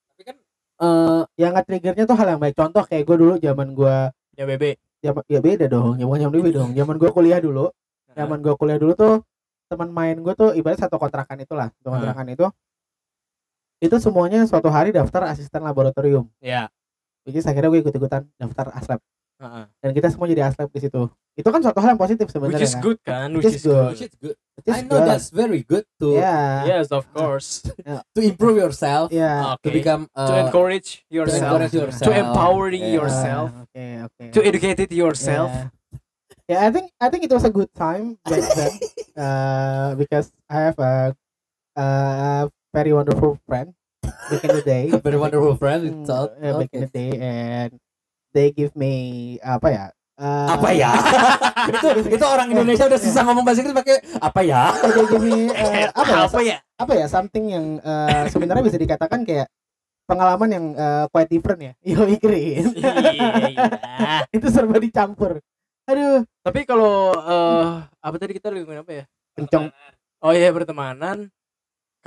tapi 0.09 0.21
kan 0.23 0.35
eh 0.81 1.21
Yang 1.35 1.51
nge-triggernya 1.59 2.03
tuh 2.07 2.15
hal 2.17 2.27
yang 2.33 2.41
baik. 2.41 2.55
Contoh 2.55 2.81
kayak 2.87 3.03
gue 3.05 3.17
dulu 3.19 3.33
zaman 3.37 3.75
gue 3.75 3.97
Ya 4.33 4.45
bebe. 4.47 4.79
zaman 5.03 5.21
ya 5.29 5.39
beda 5.43 5.65
dong, 5.67 5.99
ya 5.99 6.07
bukan 6.09 6.19
zaman 6.25 6.33
dulu 6.39 6.47
dong. 6.49 6.69
Zaman 6.73 6.95
gue 6.97 7.09
kuliah 7.13 7.37
dulu, 7.37 7.65
zaman 8.15 8.39
gue 8.41 8.53
kuliah 8.57 8.79
dulu 8.81 8.93
tuh 8.97 9.15
teman 9.67 9.91
main 9.91 10.15
gue 10.17 10.33
tuh 10.33 10.55
ibarat 10.55 10.79
satu 10.79 10.95
kontrakan 10.97 11.37
itulah, 11.43 11.67
satu 11.75 11.91
Hmm. 11.91 11.99
kontrakan 11.99 12.27
itu 12.31 12.47
itu 13.77 13.95
semuanya 13.97 14.41
suatu 14.45 14.67
hari 14.67 14.89
daftar 14.89 15.29
asisten 15.29 15.61
laboratorium. 15.61 16.25
Ya. 16.41 16.67
Jadi 17.27 17.43
akhirnya 17.43 17.69
gue 17.69 17.81
ikut-ikutan 17.83 18.23
daftar 18.35 18.71
aslab 18.71 18.99
Heeh. 19.37 19.65
dan 19.83 19.89
kita 19.93 20.07
semua 20.09 20.25
jadi 20.25 20.47
aslab 20.47 20.71
di 20.71 20.79
situ. 20.79 21.11
Itu 21.37 21.45
kan 21.53 21.61
suatu 21.61 21.77
hal 21.77 21.93
yang 21.93 22.01
positif 22.01 22.25
Which 22.25 22.33
sebenarnya 22.33 22.63
is 22.65 22.73
kan. 22.73 22.81
good 22.81 22.99
kan? 23.05 23.29
Which 23.35 23.45
Which 23.45 23.57
is 23.59 23.63
good. 23.67 23.85
which 23.93 24.03
is 24.07 24.13
good 24.17 24.35
Which 24.57 24.65
is 24.65 24.73
I 24.73 24.81
know 24.81 24.97
good. 24.97 25.05
that's 25.05 25.29
very 25.29 25.61
good 25.61 25.85
to 26.01 26.17
Yeah. 26.17 26.65
Yes, 26.65 26.89
of 26.89 27.05
course. 27.13 27.67
to 28.15 28.19
improve 28.23 28.57
yourself 28.57 29.11
Yeah. 29.13 29.59
to 29.61 29.69
Okay. 29.69 29.75
become 29.77 30.09
To 30.15 30.33
uh, 30.33 30.41
encourage 30.47 31.05
yourself. 31.11 31.43
encourage 31.45 31.75
yourself. 31.75 32.07
To 32.07 32.11
empower 32.15 32.73
Yeah. 32.73 32.95
yourself. 32.97 33.47
Oke, 33.69 33.85
oke. 34.09 34.23
To 34.33 34.39
educate 34.41 34.79
it 34.81 34.91
yourself. 34.95 35.51
Yeah. 35.53 35.69
Yeah, 36.47 36.63
I 36.63 36.71
think 36.71 36.87
I 36.97 37.11
think 37.11 37.27
it 37.27 37.33
was 37.35 37.43
a 37.43 37.51
good 37.51 37.67
time 37.75 38.15
back 38.23 38.39
then, 38.55 38.71
uh, 39.19 39.99
because 39.99 40.31
I 40.47 40.71
have 40.71 40.79
a, 40.79 41.11
a 41.75 41.85
very 42.77 42.93
wonderful 42.93 43.41
friend 43.49 43.73
back 44.05 44.45
in 44.45 44.53
the 44.53 44.61
day. 44.61 44.85
very 45.05 45.17
wonderful 45.17 45.57
friend 45.57 45.81
it's 45.89 46.13
all 46.13 46.29
yeah, 46.37 46.53
back 46.53 46.69
in 46.69 46.85
the 46.85 46.91
day, 46.93 47.11
and 47.17 47.71
they 48.37 48.53
give 48.53 48.77
me 48.77 48.93
apa 49.41 49.67
ya? 49.73 49.85
uh, 50.21 50.49
apa 50.53 50.69
ya 50.73 50.93
itu 51.69 51.87
itu 52.09 52.25
orang 52.25 52.49
Indonesia 52.53 52.89
udah 52.89 52.99
susah 53.01 53.21
ngomong 53.25 53.45
bahasa 53.45 53.61
Inggris 53.61 53.77
pakai 53.77 53.97
apa 54.17 54.41
ya 54.41 54.73
They 54.81 55.05
give 55.09 55.25
me 55.25 55.49
uh, 55.53 55.89
apa 56.01 56.09
ya? 56.09 56.21
Apa 56.25 56.41
ya? 56.41 56.57
Apa 56.77 56.93
ya? 56.93 57.05
Something 57.09 57.45
yang 57.49 57.65
uh, 57.81 58.29
sebenarnya 58.29 58.61
bisa 58.65 58.77
dikatakan 58.77 59.25
kayak 59.25 59.49
pengalaman 60.05 60.49
yang 60.49 60.65
uh, 60.77 61.05
quite 61.09 61.29
different 61.29 61.59
ya. 61.61 61.73
Yo 61.81 62.05
Green. 62.21 62.77
Iya. 62.77 64.29
itu 64.29 64.47
serba 64.53 64.77
dicampur. 64.77 65.41
Aduh, 65.87 66.27
Tapi 66.43 66.67
kalau 66.67 67.15
eh 67.15 67.65
apa 68.03 68.15
tadi 68.19 68.35
kita 68.35 68.51
lagi 68.51 68.67
ngomongin 68.67 68.83
apa 68.83 68.93
ya? 68.93 69.05
kenceng. 69.37 69.69
Oh 70.21 70.33
iya 70.33 70.49
pertemanan. 70.49 71.29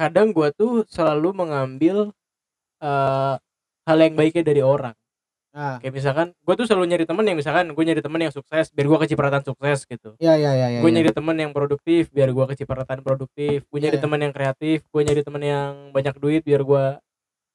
Kadang 0.00 0.32
gua 0.32 0.48
tuh 0.50 0.88
selalu 0.88 1.36
mengambil 1.36 1.96
eh 2.80 3.34
hal 3.84 3.98
yang 4.00 4.16
baiknya 4.16 4.40
dari 4.40 4.62
orang. 4.64 4.96
Nah, 5.50 5.82
Kayak 5.82 5.94
misalkan 5.98 6.26
gua 6.40 6.54
tuh 6.54 6.64
selalu 6.64 6.84
nyari 6.88 7.04
temen 7.04 7.26
yang 7.26 7.34
misalkan 7.34 7.74
gue 7.74 7.84
nyari 7.84 7.98
temen 7.98 8.20
yang 8.22 8.30
sukses 8.30 8.70
biar 8.70 8.86
gua 8.86 9.02
kecipratan 9.02 9.42
sukses 9.42 9.82
gitu. 9.84 10.14
ya 10.22 10.38
ya 10.38 10.54
ya 10.54 10.70
ya. 10.70 10.78
gue 10.78 10.88
ya. 10.88 10.94
nyari 10.96 11.10
temen 11.10 11.36
yang 11.36 11.50
produktif 11.50 12.06
biar 12.08 12.30
gua 12.30 12.46
kecipratan 12.46 13.02
produktif. 13.02 13.66
Gue 13.66 13.78
nyari 13.82 13.98
Iya. 13.98 14.04
temen 14.06 14.20
yang 14.22 14.32
kreatif. 14.32 14.86
Gue 14.88 15.02
nyari 15.02 15.20
temen 15.20 15.42
yang 15.42 15.72
banyak 15.90 16.14
duit 16.16 16.46
biar 16.46 16.62
gua 16.62 17.02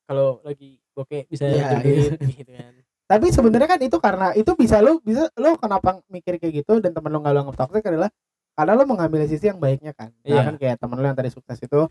kalau 0.05 0.43
lagi 0.43 0.77
bokeh 0.93 1.25
bisa 1.25 1.47
Iya, 1.47 1.71
nyari 1.71 1.81
duit 1.81 2.12
gitu 2.45 2.51
kan. 2.51 2.73
tapi 3.05 3.27
sebenarnya 3.29 3.69
kan 3.69 3.79
itu 3.81 3.97
karena 4.01 4.27
itu 4.34 4.51
bisa 4.53 4.81
lo 4.81 4.97
bisa 4.99 5.29
lo 5.38 5.55
kenapa 5.58 6.01
mikir 6.10 6.38
kayak 6.38 6.65
gitu 6.65 6.77
dan 6.81 6.89
temen 6.89 7.10
lo 7.10 7.21
nggak 7.21 7.34
lo 7.34 7.39
anggap 7.45 7.58
toxic 7.63 7.86
adalah 7.86 8.10
karena 8.53 8.73
lo 8.73 8.84
mengambil 8.86 9.21
sisi 9.25 9.45
yang 9.45 9.62
baiknya 9.62 9.93
kan 9.93 10.10
nah, 10.21 10.29
Iya. 10.29 10.41
kan 10.41 10.55
kayak 10.58 10.75
temen 10.81 10.97
lo 10.97 11.05
yang 11.05 11.13
tadi 11.13 11.29
sukses 11.29 11.58
itu 11.62 11.86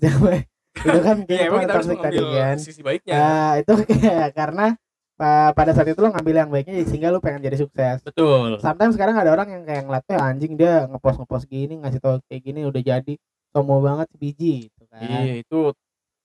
itu 0.00 0.98
kan 1.02 1.16
Iya, 1.18 1.26
kayak 1.26 1.42
emang 1.42 1.58
temen 1.58 1.64
kita 1.64 1.74
harus 1.74 1.86
toxic 1.88 2.04
tadi 2.06 2.18
kan 2.22 2.56
sisi 2.56 2.80
baiknya. 2.80 3.14
nah 3.14 3.50
itu 3.56 3.72
kayak 3.84 4.28
karena 4.32 4.66
pa- 5.14 5.50
pada 5.50 5.70
saat 5.74 5.88
itu 5.88 5.98
lo 5.98 6.08
ngambil 6.08 6.34
yang 6.36 6.50
baiknya 6.50 6.74
sehingga 6.84 7.10
lo 7.10 7.18
pengen 7.18 7.42
jadi 7.42 7.58
sukses 7.58 7.98
Betul. 8.00 8.62
sometimes 8.62 8.94
sekarang 8.94 9.18
ada 9.18 9.30
orang 9.30 9.48
yang 9.50 9.62
kayak 9.62 9.82
ngeliat 9.84 10.04
"Eh, 10.06 10.14
anjing 10.16 10.54
dia 10.54 10.86
ngepost 10.86 11.18
ngepost 11.18 11.46
gini 11.46 11.74
ngasih 11.76 11.98
tau 11.98 12.22
kayak 12.24 12.42
gini 12.42 12.62
udah 12.62 12.78
jadi 12.78 13.14
sombong 13.50 13.82
banget 13.82 14.06
biji 14.14 14.70
gitu 14.70 14.82
kan 14.86 15.02
Iya, 15.02 15.42
itu 15.42 15.74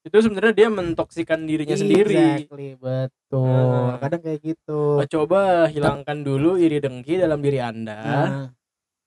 itu 0.03 0.17
sebenarnya 0.19 0.53
dia 0.53 0.67
mentoksikan 0.67 1.47
dirinya 1.47 1.73
sendiri. 1.73 2.13
exactly 2.43 2.75
betul 2.75 3.47
Nah. 3.47 3.97
kadang 3.97 4.21
kayak 4.21 4.39
gitu 4.43 5.01
coba 5.01 5.65
hilangkan 5.65 6.21
dulu 6.21 6.59
iri 6.59 6.77
dengki 6.77 7.17
dalam 7.17 7.39
diri 7.39 7.57
Anda. 7.57 7.97
Nah, 7.97 8.29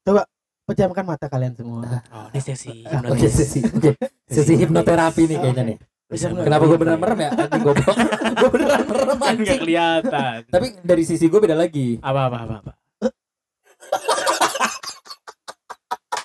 coba 0.03 0.27
pejamkan 0.67 1.05
mata 1.05 1.27
kalian 1.27 1.55
semua. 1.55 2.03
Oh, 2.09 2.27
ini 2.29 2.41
sesi 2.41 2.83
oke 2.83 2.91
hipnotis. 3.15 3.33
sesi 3.33 3.61
oke 3.63 3.91
sesi 4.27 4.53
hipnoterapi 4.57 5.23
nih 5.25 5.39
kayaknya 5.39 5.65
nih 5.65 5.79
Bisa 6.07 6.31
kenapa 6.31 6.63
gue 6.65 6.75
beneran 6.77 6.99
merem 6.99 7.19
ya 7.21 7.31
anjing 7.33 7.63
goblok 7.63 7.97
gue 8.41 8.49
beneran 8.49 8.83
merem 8.85 9.07
Kan 9.07 9.17
nggak 9.17 9.31
anjing 9.33 9.61
kelihatan. 9.61 10.39
tapi 10.47 10.67
dari 10.81 11.03
sisi 11.03 11.27
gue 11.27 11.41
beda 11.41 11.55
lagi 11.55 11.99
apa 11.99 12.21
apa 12.25 12.39
apa 12.41 12.55
apa. 12.61 12.73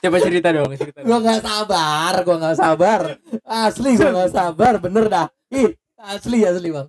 Coba 0.02 0.18
cerita 0.18 0.50
dong, 0.50 0.74
cerita. 0.76 1.00
gue 1.00 1.14
nggak 1.16 1.40
sabar 1.40 2.14
gue 2.20 2.36
nggak 2.36 2.58
sabar 2.58 3.02
asli 3.44 3.92
gue 3.94 4.10
nggak 4.10 4.32
sabar 4.32 4.74
bener 4.78 5.06
dah 5.06 5.28
ih 5.50 5.70
asli 6.00 6.42
asli 6.42 6.70
bang 6.70 6.88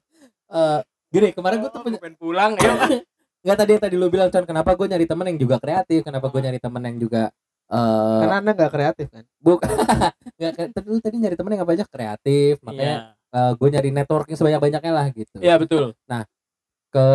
Eh 0.48 0.80
gini 1.10 1.28
kemarin 1.30 1.60
gue 1.60 1.68
tuh 1.68 1.80
Oh, 1.80 1.84
punya 1.84 1.96
pengen 1.96 2.16
pulang 2.16 2.56
ya. 2.56 2.72
nggak 3.44 3.56
tadi 3.58 3.70
yang 3.70 3.82
tadi 3.82 3.96
lu 3.96 4.08
bilang 4.08 4.28
Con 4.28 4.44
kenapa 4.44 4.72
gue 4.72 4.86
nyari 4.86 5.04
temen 5.04 5.26
yang 5.26 5.36
juga 5.36 5.56
kreatif 5.58 6.00
kenapa 6.02 6.28
gue 6.28 6.40
nyari 6.40 6.56
temen 6.56 6.82
yang 6.82 6.96
juga 6.98 7.22
eh 7.68 8.18
Karena 8.22 8.36
anda 8.38 8.50
nggak 8.52 8.72
kreatif 8.72 9.06
kan? 9.08 9.24
bukan 9.38 9.68
nggak 10.38 10.52
lu 10.82 10.98
tadi 10.98 11.16
nyari 11.18 11.36
temen 11.36 11.50
yang 11.52 11.62
apa 11.62 11.72
aja 11.72 11.86
kreatif 11.86 12.58
makanya 12.60 13.14
Iya. 13.32 13.56
gue 13.56 13.68
nyari 13.70 13.90
networking 13.90 14.36
sebanyak 14.36 14.60
banyaknya 14.60 14.92
lah 14.92 15.06
gitu 15.08 15.40
Iya, 15.40 15.56
betul. 15.56 15.96
ke 16.92 17.06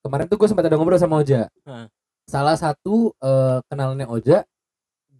kemarin 0.00 0.24
tuh 0.24 0.38
gue 0.38 0.48
sempat 0.48 0.64
ada 0.64 0.76
ngobrol 0.76 0.96
sama 0.96 1.20
Oja 1.20 1.52
Heeh. 1.52 1.86
salah 2.24 2.56
satu 2.56 3.12
eh, 3.20 3.58
kenalannya 3.68 4.08
Oja 4.08 4.48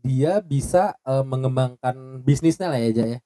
dia 0.01 0.33
bisa 0.41 0.97
eh, 1.03 1.21
mengembangkan 1.23 2.23
bisnisnya 2.23 2.71
lah 2.71 2.79
ya 2.79 2.89
Oja 2.89 3.05
ya 3.05 3.19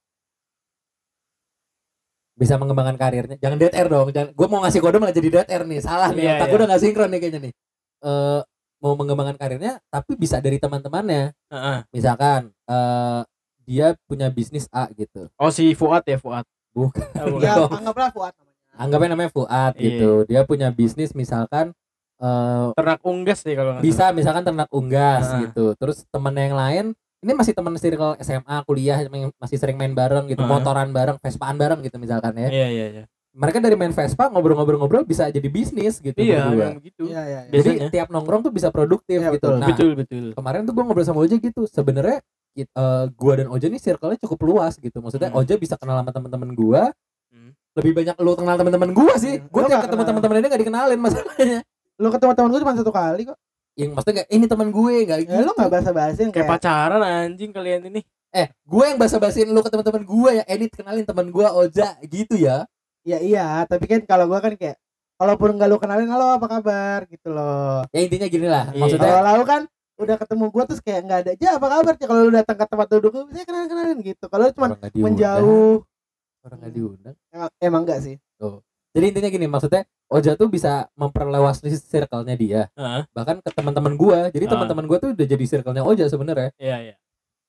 bisa 2.35 2.57
mengembangkan 2.57 2.97
karirnya 2.97 3.37
jangan 3.37 3.61
dead 3.61 3.71
air 3.71 3.87
dong 3.87 4.09
jangan 4.11 4.33
gue 4.33 4.47
mau 4.49 4.65
ngasih 4.65 4.81
kode 4.81 4.97
malah 4.97 5.13
jadi 5.13 5.29
dead 5.29 5.47
air 5.47 5.63
nih 5.63 5.81
salah 5.85 6.09
nih 6.11 6.25
Iya, 6.25 6.33
otak 6.35 6.41
iya. 6.41 6.51
gue 6.51 6.59
udah 6.59 6.69
gak 6.73 6.83
sinkron 6.83 7.09
nih 7.13 7.21
kayaknya 7.21 7.41
nih 7.47 7.53
Eh 8.01 8.41
mau 8.81 8.93
mengembangkan 8.95 9.37
karirnya 9.37 9.79
tapi 9.87 10.17
bisa 10.17 10.37
dari 10.39 10.57
teman-temannya 10.57 11.37
Heeh. 11.47 11.79
misalkan 11.91 12.49
eh 12.65 13.21
dia 13.63 13.95
punya 14.05 14.27
bisnis 14.29 14.67
A 14.69 14.89
gitu 14.91 15.31
Oh 15.37 15.49
si 15.49 15.71
Fuad 15.73 16.03
ya 16.03 16.17
Fuad. 16.17 16.43
bukan 16.71 17.07
Oh, 17.17 17.37
bukan. 17.37 17.45
Ya 17.45 17.55
anggaplah 17.63 18.11
Fuad 18.11 18.33
namanya. 18.33 18.59
anggapnya 18.75 19.09
namanya 19.11 19.31
Fuad 19.31 19.73
Iya. 19.75 19.83
gitu 19.85 20.11
dia 20.25 20.41
punya 20.43 20.69
bisnis 20.71 21.13
misalkan 21.13 21.77
eh 22.17 22.67
Ternak 22.73 23.01
unggas 23.03 23.41
deh 23.41 23.55
kalau 23.55 23.71
nggak 23.75 23.85
bisa 23.85 24.05
misalkan 24.11 24.43
ternak 24.43 24.71
unggas 24.71 25.25
Ah. 25.27 25.39
gitu 25.43 25.73
terus 25.75 26.03
temen 26.07 26.35
yang 26.35 26.53
lain 26.53 26.87
ini 27.21 27.33
masih 27.33 27.53
teman 27.53 27.77
circle 27.77 28.17
SMA 28.19 28.57
kuliah 28.65 28.97
yang 28.99 29.29
masih 29.35 29.57
sering 29.57 29.77
main 29.77 29.93
bareng 29.93 30.25
gitu 30.27 30.41
Ah. 30.41 30.49
motoran 30.49 30.89
bareng 30.89 31.17
Vespaan 31.19 31.55
bareng 31.55 31.81
gitu 31.81 31.97
misalkan 31.97 32.33
ya 32.35 32.49
Iya 32.49 32.69
iya 32.69 32.87
iya. 32.91 33.05
Mereka 33.33 33.59
dari 33.59 33.75
main 33.75 33.91
Vespa 33.91 34.27
ngobrol-ngobrol-ngobrol 34.27 35.03
bisa 35.03 35.27
jadi 35.27 35.47
bisnis 35.47 35.99
gitu 35.99 36.15
Iya, 36.15 36.45
berdua. 36.45 36.63
yang 36.65 36.77
begitu. 36.77 37.03
Iya 37.07 37.23
iya. 37.23 37.41
iya. 37.41 37.51
jadi 37.53 37.71
biasanya. 37.77 37.91
tiap 37.91 38.09
nongkrong 38.09 38.43
tuh 38.43 38.51
bisa 38.51 38.69
produktif 38.69 39.17
Iya, 39.17 39.31
gitu 39.31 39.47
betul. 39.47 39.55
nah 39.57 39.69
betul 39.69 39.91
betul. 39.95 40.25
kemarin 40.35 40.61
tuh 40.63 40.73
gue 40.73 40.83
ngobrol 40.83 41.05
sama 41.05 41.21
Oja 41.21 41.37
gitu 41.37 41.63
sebenarnya 41.65 42.19
kit- 42.51 42.67
eh, 42.69 43.05
gua 43.13 43.33
dan 43.37 43.49
Oja 43.49 43.67
nih 43.67 43.79
circle-nya 43.79 44.19
cukup 44.21 44.39
luas 44.45 44.75
gitu 44.75 44.99
maksudnya 44.99 45.31
Hmm. 45.31 45.39
Oja 45.39 45.55
bisa 45.55 45.75
kenal 45.75 45.97
sama 45.97 46.11
teman-teman 46.11 46.51
gua 46.53 46.83
Hmm. 47.31 47.55
lebih 47.73 47.93
banyak 47.95 48.17
lu 48.17 48.33
kenal 48.35 48.57
teman-teman 48.57 48.91
gua 48.91 49.15
sih 49.15 49.39
Hmm. 49.39 49.47
gua 49.47 49.61
Lu 49.61 49.69
tiap 49.69 49.83
ketemu 49.85 50.03
teman-teman 50.05 50.35
ini 50.37 50.47
gak 50.49 50.61
dikenalin 50.61 50.99
masalahnya 50.99 51.61
Lo 51.97 52.09
ketemu 52.09 52.33
teman 52.33 52.49
gue 52.49 52.61
cuma 52.61 52.75
satu 52.75 52.91
kali 52.91 53.23
kok. 53.25 53.39
yang 53.73 53.93
maksudnya 53.93 54.15
kayak 54.19 54.31
ini 54.31 54.45
teman 54.45 54.69
gue 54.69 54.95
nggak 55.05 55.19
gitu 55.21 55.31
Ya 55.31 55.41
lo 55.41 55.53
nggak 55.53 55.71
bahasa-bahasa 55.71 56.19
yang 56.19 56.33
Kayak 56.33 56.43
kayak 56.43 56.53
pacaran 56.59 57.01
anjing 57.01 57.51
kalian 57.51 57.81
ini. 57.87 58.01
eh 58.31 58.47
gue 58.59 58.85
yang 58.85 58.97
basa-basin 58.97 59.47
lu 59.47 59.61
ke 59.61 59.69
teman-teman 59.69 60.03
gue 60.03 60.31
ya 60.33 60.45
edit 60.45 60.71
kenalin 60.73 61.05
teman 61.05 61.29
gue 61.29 61.47
Oja 61.47 61.95
gitu 62.03 62.35
ya 62.35 62.67
ya 63.11 63.19
iya, 63.21 63.47
tapi 63.65 63.85
kan 63.85 64.01
kalau 64.03 64.25
gue 64.27 64.39
kan 64.39 64.55
kayak 64.55 64.77
walaupun 65.17 65.53
nggak 65.53 65.69
lo 65.69 65.77
kenalin 65.77 66.09
halo 66.09 66.33
apa 66.33 66.47
kabar 66.49 67.05
gitu 67.07 67.29
loh. 67.29 67.85
ya 67.91 68.01
intinya 68.01 68.27
gini 68.27 68.47
lah 68.47 68.71
Iya. 68.71 68.79
maksudnya 68.79 69.11
Kalau 69.11 69.23
lalu 69.27 69.43
kan 69.45 69.63
udah 70.01 70.17
ketemu 70.17 70.45
gue 70.49 70.63
terus 70.65 70.81
kayak 70.81 71.01
nggak 71.03 71.19
ada 71.21 71.31
aja 71.35 71.49
apa 71.55 71.67
kabar 71.69 71.93
Cek?" 71.95 72.07
kalau 72.07 72.21
lu 72.23 72.33
datang 72.33 72.57
ke 72.57 72.65
tempat 72.65 72.87
duduk 72.89 73.13
lu 73.13 73.23
bisa 73.29 73.45
kenalin 73.45 73.69
kenalin 73.69 73.99
gitu 74.01 74.25
kalau 74.27 74.43
lu 74.47 74.53
cuma 74.55 74.69
menjauh 74.97 75.77
orang 76.41 76.59
nggak 76.59 76.73
diundang 76.73 77.17
Emang, 77.29 77.51
emang 77.61 77.83
enggak 77.85 78.01
sih. 78.01 78.17
jadi 78.91 79.05
intinya 79.07 79.29
gini 79.29 79.47
maksudnya 79.47 79.83
Oja 80.11 80.35
tuh 80.35 80.49
bisa 80.49 80.91
memperluas 80.97 81.61
circle-nya 81.63 82.35
dia 82.35 82.61
Heeh. 82.73 83.03
bahkan 83.11 83.39
ke 83.39 83.51
teman-teman 83.51 83.95
gua 83.95 84.27
jadi 84.29 84.45
Ah. 84.45 84.51
teman-teman 84.51 84.85
gua 84.85 84.99
tuh 84.99 85.13
udah 85.13 85.27
jadi 85.29 85.45
circle-nya 85.47 85.85
Oja 85.85 86.09
sebenarnya 86.09 86.51
Iya, 86.57 86.77
iya. 86.83 86.95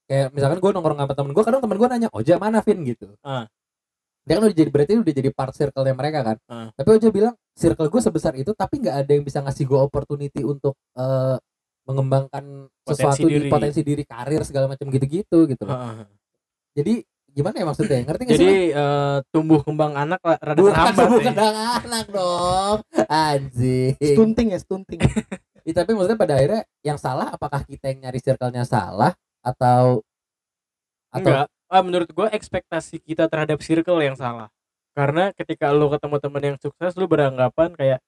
kayak 0.06 0.28
misalkan 0.30 0.60
gua 0.60 0.70
nongkrong 0.72 1.00
sama 1.00 1.14
temen 1.16 1.32
gua 1.32 1.44
kadang 1.44 1.62
temen 1.64 1.78
gua 1.78 1.88
nanya 1.88 2.10
Oja 2.12 2.36
mana 2.36 2.60
Vin 2.60 2.84
gitu 2.84 3.16
Ah. 3.24 3.48
Dia 4.22 4.34
kan 4.34 4.44
udah 4.44 4.54
jadi 4.54 4.70
berarti 4.70 4.92
udah 4.98 5.14
jadi 5.14 5.30
part 5.30 5.52
circle-nya 5.52 5.94
mereka 5.94 6.20
kan 6.24 6.38
Ah. 6.46 6.70
tapi 6.72 6.88
Oja 6.92 7.10
bilang 7.10 7.34
circle 7.52 7.88
gua 7.88 8.02
sebesar 8.02 8.34
itu 8.34 8.52
tapi 8.52 8.78
nggak 8.78 8.96
ada 8.98 9.12
yang 9.12 9.22
bisa 9.22 9.40
ngasih 9.40 9.66
gua 9.66 9.82
opportunity 9.82 10.42
untuk 10.42 10.78
eh, 10.94 11.38
mengembangkan 11.84 12.70
Potensi 12.80 13.02
sesuatu 13.02 13.26
di 13.26 13.38
diri. 13.38 13.50
potensi 13.50 13.82
diri 13.82 14.04
karir 14.04 14.42
segala 14.42 14.66
macam 14.68 14.86
gitu-gitu 14.88 15.46
gitu 15.46 15.64
loh 15.64 15.74
Heeh. 15.74 16.06
jadi 16.74 16.94
gimana 17.32 17.56
ya 17.56 17.66
maksudnya 17.66 17.98
ngerti 18.04 18.22
nggak 18.22 18.38
sih 18.38 18.44
Jadi 18.44 18.60
eh, 18.76 19.18
tumbuh 19.30 19.62
kembang 19.62 19.94
anak 19.96 20.20
lah, 20.20 20.38
rada 20.38 20.60
bukan 20.60 20.72
terhambat. 20.72 21.08
bukan 21.10 21.34
ya. 21.34 21.50
anak 21.80 22.06
dong 22.08 22.78
anjing 23.08 23.94
Stunting 23.98 24.48
ya, 24.50 24.60
stunting. 24.60 25.00
Ya, 25.62 25.78
tapi 25.78 25.94
maksudnya 25.94 26.18
pada 26.18 26.34
akhirnya 26.36 26.62
yang 26.82 26.98
salah 26.98 27.30
apakah 27.30 27.62
kita 27.62 27.86
yang 27.88 28.02
nyari 28.02 28.18
circle-nya 28.18 28.66
salah 28.66 29.14
atau 29.40 30.02
atau 31.08 31.22
Enggak. 31.22 31.48
Ah, 31.72 31.80
menurut 31.80 32.12
gua 32.12 32.28
ekspektasi 32.28 33.00
kita 33.00 33.32
terhadap 33.32 33.64
circle 33.64 34.04
yang 34.04 34.20
salah. 34.20 34.52
Karena 34.92 35.32
ketika 35.32 35.72
lu 35.72 35.88
ketemu 35.88 36.16
teman 36.20 36.44
yang 36.44 36.58
sukses, 36.60 37.00
lu 37.00 37.08
beranggapan 37.08 37.72
kayak 37.72 38.00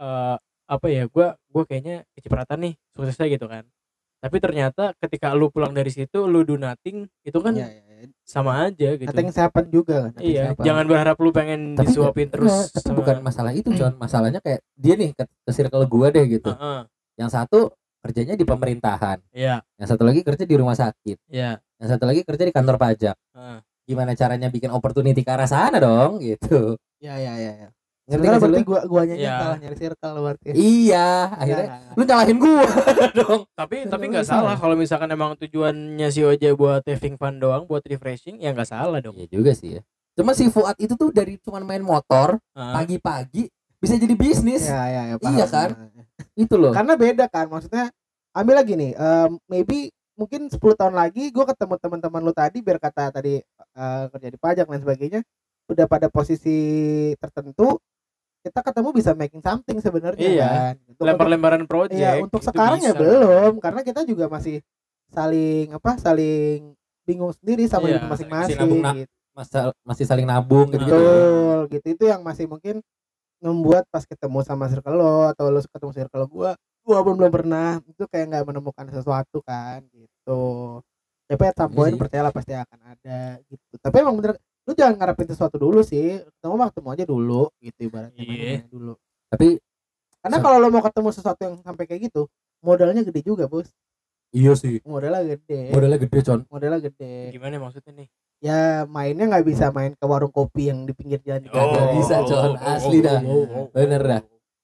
eh 0.00 0.36
apa 0.66 0.86
ya? 0.88 1.04
Gua 1.12 1.36
gua 1.52 1.68
kayaknya 1.68 2.08
kecipratan 2.16 2.58
nih 2.64 2.74
suksesnya 2.96 3.28
gitu 3.28 3.46
kan. 3.46 3.68
Tapi 4.16 4.36
ternyata 4.40 4.96
ketika 4.96 5.36
lu 5.36 5.52
pulang 5.52 5.76
dari 5.76 5.92
situ 5.92 6.24
lu 6.24 6.40
do 6.40 6.56
nothing, 6.56 7.04
itu 7.20 7.36
kan 7.36 7.52
iya, 7.52 7.68
iya. 7.68 8.08
sama 8.24 8.64
aja 8.64 8.96
gitu. 8.96 9.12
Nothing 9.12 9.28
happen 9.28 9.64
juga. 9.68 9.98
Iya, 10.16 10.56
happen. 10.56 10.64
jangan 10.64 10.84
berharap 10.88 11.16
lu 11.20 11.30
pengen 11.36 11.76
tapi 11.76 11.92
disuapin 11.92 12.26
nggak- 12.26 12.32
terus 12.32 12.48
nggak, 12.48 12.66
tapi 12.72 12.86
sama- 12.88 12.98
bukan 13.04 13.16
masalah 13.20 13.52
itu 13.52 13.68
John 13.76 13.92
masalahnya 14.02 14.40
kayak 14.40 14.64
dia 14.72 14.96
nih 14.96 15.12
ke, 15.12 15.22
ke 15.28 15.50
circle 15.52 15.84
gua 15.84 16.08
deh 16.08 16.24
gitu 16.26 16.48
Heeh. 16.48 16.80
yang 17.20 17.28
satu 17.28 17.76
kerjanya 18.06 18.32
di 18.32 18.42
pemerintahan 18.42 19.18
Iya, 19.30 19.60
yang 19.76 19.88
satu 19.88 20.02
lagi 20.02 20.22
kerja 20.22 20.42
di 20.42 20.54
rumah 20.54 20.74
sakit 20.74 21.18
iya. 21.26 21.58
yang 21.76 21.88
satu 21.88 22.04
lagi 22.04 22.22
kerja 22.22 22.42
di 22.42 22.50
kantor 22.50 22.76
pajak 22.76 23.16
Heeh. 23.32 23.58
gimana 23.84 24.12
caranya 24.12 24.46
bikin 24.46 24.70
opportunity 24.70 25.20
ke 25.20 25.28
arah 25.28 25.44
sana 25.44 25.76
dong 25.76 26.18
gitu 26.18 26.78
Iya, 26.96 27.14
iya, 27.16 27.32
iya, 27.36 27.52
iya. 27.56 27.68
ngerti 28.06 28.22
sih 28.24 28.38
berarti 28.38 28.62
gua 28.62 28.80
guanya 28.84 29.14
Iya. 29.14 29.24
yang 29.24 29.36
salah 29.36 29.58
nyari 29.58 29.76
circle 29.76 30.14
berarti. 30.16 30.46
iya 30.54 31.08
akhirnya 31.28 31.66
Enggak, 31.66 31.80
enggak, 31.82 31.96
lu 31.96 32.02
nyalahin 32.04 32.38
gua 32.38 32.62
dong 33.18 33.40
Tapi 33.52 33.74
Circle 33.76 33.90
tapi 33.90 34.04
nggak 34.08 34.24
salah. 34.24 34.40
salah 34.40 34.54
kalau 34.56 34.74
misalkan 34.74 35.08
emang 35.10 35.30
tujuannya 35.36 36.08
si 36.08 36.20
Oja 36.22 36.50
buat 36.52 36.82
having 36.82 37.14
fun 37.14 37.36
doang, 37.36 37.62
buat 37.64 37.82
refreshing, 37.82 38.38
ya 38.38 38.50
nggak 38.50 38.66
salah 38.66 38.98
dong. 38.98 39.12
iya 39.12 39.26
juga 39.26 39.50
sih 39.52 39.76
ya 39.76 39.82
cuma 40.14 40.32
si 40.32 40.46
Fuad 40.46 40.78
itu 40.78 40.94
tuh 40.94 41.10
dari 41.10 41.36
cuman 41.36 41.60
main 41.62 41.82
motor 41.82 42.40
pagi-pagi 42.54 43.50
bisa 43.76 43.94
jadi 43.94 44.14
bisnis 44.14 44.64
Iya, 44.64 44.82
iya, 44.86 45.02
iya, 45.06 45.16
Iya 45.20 45.46
kan? 45.46 45.68
Itu 46.36 46.54
loh 46.54 46.72
Karena 46.76 46.94
beda 46.94 47.26
kan, 47.26 47.48
maksudnya 47.48 47.88
ambil 48.36 48.60
lagi 48.60 48.76
nih, 48.76 48.92
em, 48.92 49.30
maybe 49.48 49.88
mungkin 50.16 50.48
10 50.48 50.76
tahun 50.76 50.96
lagi 50.96 51.28
gue 51.28 51.44
ketemu 51.44 51.74
teman-teman 51.76 52.20
lu 52.24 52.32
tadi 52.32 52.64
biar 52.64 52.80
kata 52.80 53.12
tadi 53.20 53.40
eh, 53.76 54.04
kerja 54.12 54.28
di 54.32 54.38
pajak 54.40 54.64
dan 54.64 54.80
sebagainya 54.80 55.20
udah 55.68 55.86
pada 55.90 56.08
posisi 56.08 56.56
tertentu 57.20 57.76
kita 58.40 58.62
ketemu 58.62 58.88
bisa 58.94 59.10
making 59.12 59.42
something 59.42 59.76
sebenarnya 59.82 60.22
Iya. 60.30 60.46
kan. 60.46 60.74
Lempar-lemparan 61.02 61.66
project. 61.66 61.98
Iya, 61.98 62.22
untuk 62.22 62.40
itu 62.40 62.48
sekarang 62.48 62.78
ya 62.78 62.94
bisa. 62.94 63.00
belum 63.02 63.52
karena 63.58 63.80
kita 63.82 64.00
juga 64.06 64.30
masih 64.30 64.62
saling 65.10 65.74
apa? 65.74 65.98
saling 65.98 66.72
bingung 67.02 67.34
sendiri 67.34 67.66
sama 67.66 67.90
Iya, 67.90 68.06
masing-masing 68.06 68.56
gitu. 68.56 69.04
masa 69.36 69.58
masih 69.84 70.04
saling 70.08 70.24
nabung 70.24 70.72
gitu, 70.72 70.80
gitu 70.88 70.96
Betul, 70.96 71.58
gitu 71.74 71.86
itu 71.92 72.04
yang 72.08 72.24
masih 72.24 72.48
mungkin 72.48 72.80
membuat 73.40 73.84
pas 73.92 74.02
ketemu 74.04 74.40
sama 74.42 74.66
circle 74.72 74.96
lo 74.96 75.28
atau 75.30 75.52
lo 75.52 75.60
ketemu 75.60 75.92
circle 75.92 76.24
gua, 76.28 76.50
gua 76.82 76.98
pun 77.04 77.14
belum 77.18 77.32
pernah 77.32 77.78
itu 77.84 78.04
kayak 78.08 78.26
nggak 78.32 78.44
menemukan 78.48 78.86
sesuatu 78.90 79.44
kan 79.44 79.84
gitu. 79.92 80.42
Tapi 81.26 81.42
at 81.42 81.56
some 81.58 81.74
Iya 81.74 81.76
point 81.76 81.94
percayalah 81.98 82.32
pasti 82.32 82.52
akan 82.54 82.78
ada 82.96 83.42
gitu. 83.50 83.74
Tapi 83.82 83.96
emang 83.98 84.14
bener 84.18 84.38
lu 84.66 84.72
jangan 84.74 84.94
ngarepin 84.98 85.28
sesuatu 85.30 85.56
dulu 85.58 85.82
sih. 85.82 86.22
Ketemu 86.22 86.54
mah 86.54 86.68
ketemu 86.70 86.88
aja 86.94 87.04
dulu 87.06 87.42
gitu 87.62 87.80
ibaratnya 87.86 88.22
main-main 88.22 88.66
dulu. 88.70 88.94
tapi 89.26 89.58
Karena 90.22 90.38
kalau 90.42 90.58
lo 90.58 90.68
mau 90.74 90.82
ketemu 90.82 91.08
sesuatu 91.14 91.40
yang 91.46 91.54
sampai 91.62 91.86
kayak 91.86 92.10
gitu, 92.10 92.26
modalnya 92.58 93.06
gede 93.06 93.22
juga, 93.22 93.46
Bos. 93.46 93.70
iya 94.34 94.58
sih 94.58 94.82
Modalnya 94.82 95.22
gede. 95.38 95.70
modalnya 95.70 95.98
gede 96.02 96.18
con 96.26 96.40
Modalnya 96.50 96.80
gede. 96.82 97.30
Gimana 97.30 97.62
maksudnya 97.62 97.94
nih? 97.94 98.08
Ya 98.38 98.84
mainnya 98.84 99.26
nggak 99.26 99.44
bisa 99.44 99.68
main 99.68 99.92
ke 99.92 100.04
warung 100.04 100.28
kopi 100.28 100.68
yang 100.68 100.84
di 100.84 100.92
pinggir 100.92 101.18
jalan 101.20 101.40
di 101.40 101.48
Oh, 101.48 101.96
bisa, 101.96 102.20
Con. 102.22 102.54
Asli 102.56 103.00
dah. 103.00 103.20
Bener 103.70 104.02
dah. 104.02 104.22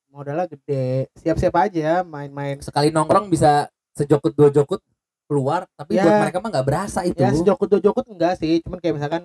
modalnya 0.08 0.44
gede 0.44 1.08
siap-siap 1.16 1.56
aja 1.56 2.04
main-main 2.04 2.60
sekali 2.60 2.92
nongkrong 2.92 3.32
bisa 3.32 3.64
sejokut 3.92 4.36
dua 4.36 4.52
jokut 4.52 4.76
keluar 5.24 5.64
tapi 5.72 5.96
Ya. 5.96 6.04
buat 6.04 6.20
mereka 6.20 6.36
mah 6.36 6.52
nggak 6.52 6.66
berasa 6.68 7.00
itu 7.00 7.16
ya 7.16 7.32
sejokut 7.32 7.64
dua 7.66 7.80
jokut 7.80 8.04
enggak 8.06 8.36
sih 8.36 8.60
cuman 8.60 8.76
kayak 8.76 9.00
misalkan 9.00 9.22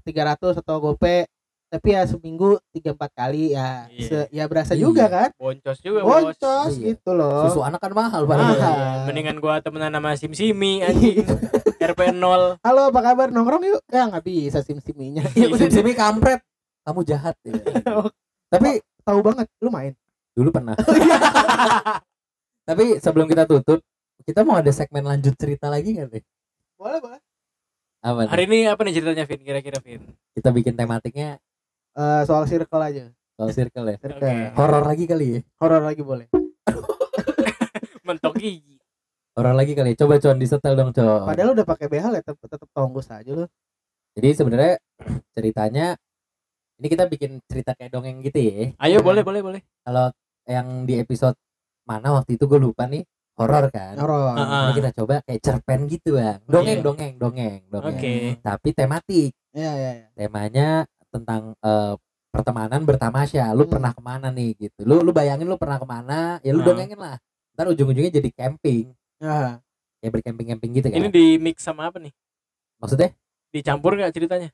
300 0.00 0.38
atau 0.56 0.78
gope 0.78 1.26
tapi 1.70 1.94
ya 1.94 2.02
seminggu 2.02 2.58
tiga 2.68 2.90
empat 2.90 3.10
kali 3.12 3.54
ya 3.54 3.86
Iya. 3.88 4.02
se- 4.02 4.30
ya 4.30 4.44
berasa 4.44 4.74
Iya. 4.74 4.82
juga 4.82 5.06
kan 5.06 5.30
Boncos 5.32 5.78
juga, 5.78 6.02
Bos. 6.02 6.22
boncos 6.26 6.72
Iya. 6.74 6.84
gitu 6.90 7.10
loh 7.12 7.46
susu 7.46 7.62
anak 7.62 7.78
kan 7.78 7.92
mahal 7.92 8.22
Mahal. 8.22 8.30
padahal 8.52 8.74
Iya, 8.76 9.06
mendingan 9.06 9.36
gua 9.38 9.58
temenan 9.58 9.90
sama 9.92 10.10
Sim 10.14 10.34
Simi 10.34 10.82
anjing. 10.82 11.22
RP 11.80 12.12
0. 12.12 12.58
halo 12.60 12.82
apa 12.86 13.00
kabar 13.00 13.30
nongkrong 13.30 13.62
yuk 13.64 13.80
ya 13.86 14.04
nggak 14.04 14.20
bisa 14.20 14.60
sim 14.60 14.78
siminya 14.78 15.24
ya 15.32 15.48
udah 15.48 15.64
sini 15.66 15.92
kampret 15.92 16.42
kamu 16.82 17.00
jahat 17.02 17.38
ya. 17.40 17.54
tapi 18.52 18.78
tahu 19.00 19.18
banget 19.22 19.46
lu 19.58 19.70
main 19.70 19.94
dulu 20.32 20.50
pernah 20.50 20.74
tapi 22.68 22.98
sebelum 22.98 23.26
kita 23.26 23.44
tutup 23.44 23.80
kita 24.20 24.42
mau 24.42 24.56
ada 24.56 24.70
segmen 24.70 25.02
lanjut 25.02 25.32
cerita 25.34 25.66
lagi 25.66 25.94
nggak 25.94 26.08
nih 26.10 26.22
boleh 26.76 26.98
boleh 26.98 27.20
apa 28.00 28.18
nih? 28.18 28.28
Hari 28.28 28.42
ini 28.44 28.58
apa 28.64 28.80
nih 28.80 28.92
ceritanya 28.94 29.24
Vin 29.24 29.40
kira-kira 29.40 29.78
Vin? 29.78 30.00
kita 30.32 30.48
bikin 30.50 30.74
tematiknya 30.74 31.36
Eh, 32.00 32.22
soal 32.24 32.44
circle 32.48 32.80
aja. 32.80 33.04
Soal 33.36 33.50
circle 33.52 33.86
ya? 33.86 33.96
Circle. 34.00 34.24
Oke. 34.24 34.56
horor 34.56 34.84
lagi 34.84 35.04
kali 35.04 35.26
ya? 35.28 35.40
Horor 35.60 35.82
lagi 35.84 36.00
boleh. 36.00 36.26
Mentok 38.06 38.34
gigi. 38.36 38.80
horor 39.36 39.52
lagi 39.52 39.72
kali 39.72 39.92
ya? 39.92 39.96
Coba 40.00 40.16
con 40.16 40.40
disetel 40.40 40.74
dong 40.74 40.90
con. 40.90 41.28
Padahal 41.28 41.52
udah 41.52 41.66
pakai 41.68 41.86
behel 41.86 42.12
ya 42.16 42.22
tetap 42.24 42.40
tetap 42.40 42.68
tonggos 42.72 43.08
aja 43.08 43.30
lu. 43.30 43.44
Jadi 44.16 44.28
sebenarnya 44.32 44.74
ceritanya 45.30 45.86
ini 46.80 46.86
kita 46.88 47.04
bikin 47.06 47.38
cerita 47.44 47.76
kayak 47.76 47.92
dongeng 47.92 48.24
gitu 48.24 48.40
ya. 48.40 48.72
Ayo 48.80 49.04
boleh 49.04 49.20
boleh 49.20 49.40
boleh. 49.40 49.60
kalau 49.84 50.08
yang 50.48 50.88
di 50.88 50.96
episode 50.98 51.36
mana 51.84 52.16
waktu 52.16 52.34
itu 52.34 52.48
gue 52.48 52.58
lupa 52.58 52.88
nih 52.88 53.04
horor 53.36 53.68
kan? 53.68 53.94
Horor. 53.96 54.34
Ah. 54.34 54.68
ini 54.68 54.80
kita 54.80 54.90
coba 54.96 55.20
kayak 55.22 55.40
cerpen 55.40 55.84
gitu 55.86 56.16
bang. 56.16 56.40
Dongeng 56.48 56.80
Iya. 56.80 56.84
dongeng 56.84 57.12
dongeng 57.20 57.60
dongeng. 57.68 57.96
Oke. 57.96 58.14
tapi 58.40 58.68
tematik. 58.72 59.30
Ya 59.52 59.72
ya 59.74 59.90
ya 59.94 60.06
temanya 60.16 60.68
tentang 61.10 61.52
eh, 61.60 61.94
pertemanan 62.30 62.86
bertamasya. 62.86 63.50
Lu 63.52 63.66
Hmm. 63.66 63.72
pernah 63.74 63.90
ke 63.92 64.02
mana 64.02 64.28
nih 64.30 64.54
gitu. 64.56 64.86
Lu 64.86 65.02
lu 65.02 65.10
bayangin 65.10 65.50
lu 65.50 65.58
pernah 65.58 65.76
ke 65.76 65.86
mana 65.86 66.38
ya 66.40 66.54
lu 66.54 66.62
Hmm. 66.62 66.68
dongengin 66.74 66.98
lah. 66.98 67.16
Ntar 67.58 67.66
ujung-ujungnya 67.74 68.12
jadi 68.14 68.30
camping. 68.32 68.94
Ya 69.20 69.58
ya 70.00 70.08
bercamping-camping 70.08 70.70
gitu 70.80 70.86
kan. 70.88 70.96
Ini 70.96 71.08
di 71.12 71.36
mix 71.36 71.60
sama 71.60 71.90
apa 71.92 72.00
nih? 72.00 72.14
maksudnya? 72.80 73.12
Dicampur 73.52 73.92
nggak 73.92 74.14
ceritanya? 74.16 74.48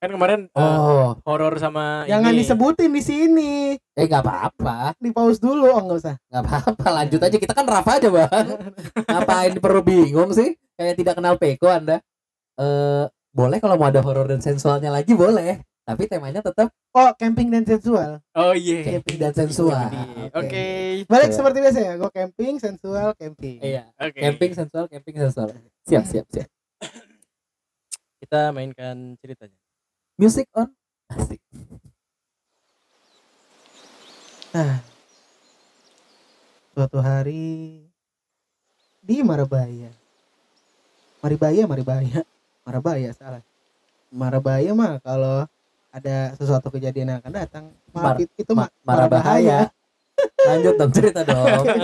Kan 0.00 0.12
kemarin 0.12 0.40
eh, 0.48 0.60
oh. 0.60 1.16
horor 1.24 1.56
sama 1.56 2.04
jangan 2.04 2.32
ini. 2.32 2.40
disebutin 2.44 2.90
di 2.92 3.02
sini. 3.04 3.52
Eh 3.96 4.04
nggak 4.04 4.20
apa-apa. 4.20 4.92
Di 5.00 5.08
pause 5.12 5.40
dulu. 5.40 5.64
Oh 5.70 5.80
nggak 5.80 5.98
usah. 6.02 6.16
Nggak 6.28 6.42
apa-apa. 6.44 6.86
Lanjut 7.00 7.20
aja. 7.20 7.36
Kita 7.36 7.52
kan 7.56 7.64
Rafa 7.64 8.00
aja 8.00 8.08
bang. 8.12 8.46
Ngapain 9.12 9.52
perlu 9.60 9.80
bingung 9.80 10.32
sih? 10.36 10.56
Kayak 10.76 10.94
tidak 11.00 11.14
kenal 11.16 11.36
Peko 11.40 11.68
anda. 11.72 12.00
Eh 12.60 13.04
boleh 13.30 13.58
kalau 13.62 13.78
mau 13.78 13.88
ada 13.88 14.02
horor 14.02 14.26
dan 14.26 14.42
sensualnya 14.42 14.90
lagi 14.90 15.14
boleh 15.14 15.62
tapi 15.90 16.06
temanya 16.06 16.38
tetap 16.40 16.70
oh 16.90 17.10
camping 17.14 17.50
dan 17.50 17.62
sensual 17.62 18.22
Oh 18.32 18.54
iya. 18.54 18.86
camping 18.86 19.18
dan 19.18 19.32
sensual 19.32 19.90
Oke. 19.90 19.98
Oke. 20.30 20.38
Oke. 20.38 20.64
balik 21.04 21.28
Coba. 21.28 21.36
seperti 21.36 21.58
biasa 21.60 21.78
ya 21.80 21.92
gue 21.96 22.10
camping 22.10 22.54
sensual 22.56 23.08
camping 23.12 23.58
iya 23.58 23.84
Oke. 23.96 24.18
camping 24.18 24.52
sensual 24.54 24.84
camping 24.86 25.16
sensual 25.16 25.48
siap 25.82 26.04
siap 26.04 26.26
siap 26.28 26.48
Kita 28.20 28.52
mainkan 28.52 29.18
ceritanya. 29.18 29.58
music 30.14 30.46
on 30.52 30.70
asik 31.08 31.40
suatu 36.70 36.98
hari 36.98 37.82
di 39.00 39.16
Marabaya 39.20 39.90
Maribaya 41.20 41.64
Maribaya 41.66 42.20
Marabaya 42.62 43.10
salah 43.12 43.42
Marabaya 44.08 44.70
mah 44.72 44.98
kalau 45.00 45.46
ada 45.90 46.32
sesuatu 46.34 46.70
kejadian 46.70 47.06
yang 47.10 47.18
akan 47.18 47.32
datang 47.34 47.64
maaf 47.90 48.04
Mar- 48.14 48.20
it- 48.22 48.34
itu 48.38 48.52
Ma- 48.54 48.66
mah 48.66 48.68
marah 48.86 49.08
bahaya 49.10 49.60
lanjut 50.40 50.74
dong 50.76 50.92
cerita 50.94 51.20
dong 51.22 51.66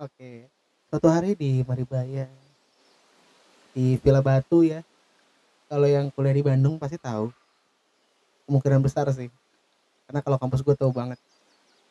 Oke. 0.00 0.48
Suatu 0.88 1.06
hari 1.06 1.36
di 1.36 1.60
Maribaya 1.62 2.24
di 3.70 4.00
Villa 4.00 4.18
Batu 4.18 4.64
ya. 4.64 4.80
Kalau 5.68 5.84
yang 5.84 6.08
kuliah 6.08 6.32
di 6.32 6.40
Bandung 6.40 6.80
pasti 6.80 6.96
tahu. 6.96 7.28
kemungkinan 8.42 8.82
besar 8.82 9.06
sih 9.12 9.30
karena 10.04 10.26
kalau 10.26 10.34
kampus 10.34 10.58
gue 10.60 10.74
tahu 10.74 10.90
banget 10.90 11.14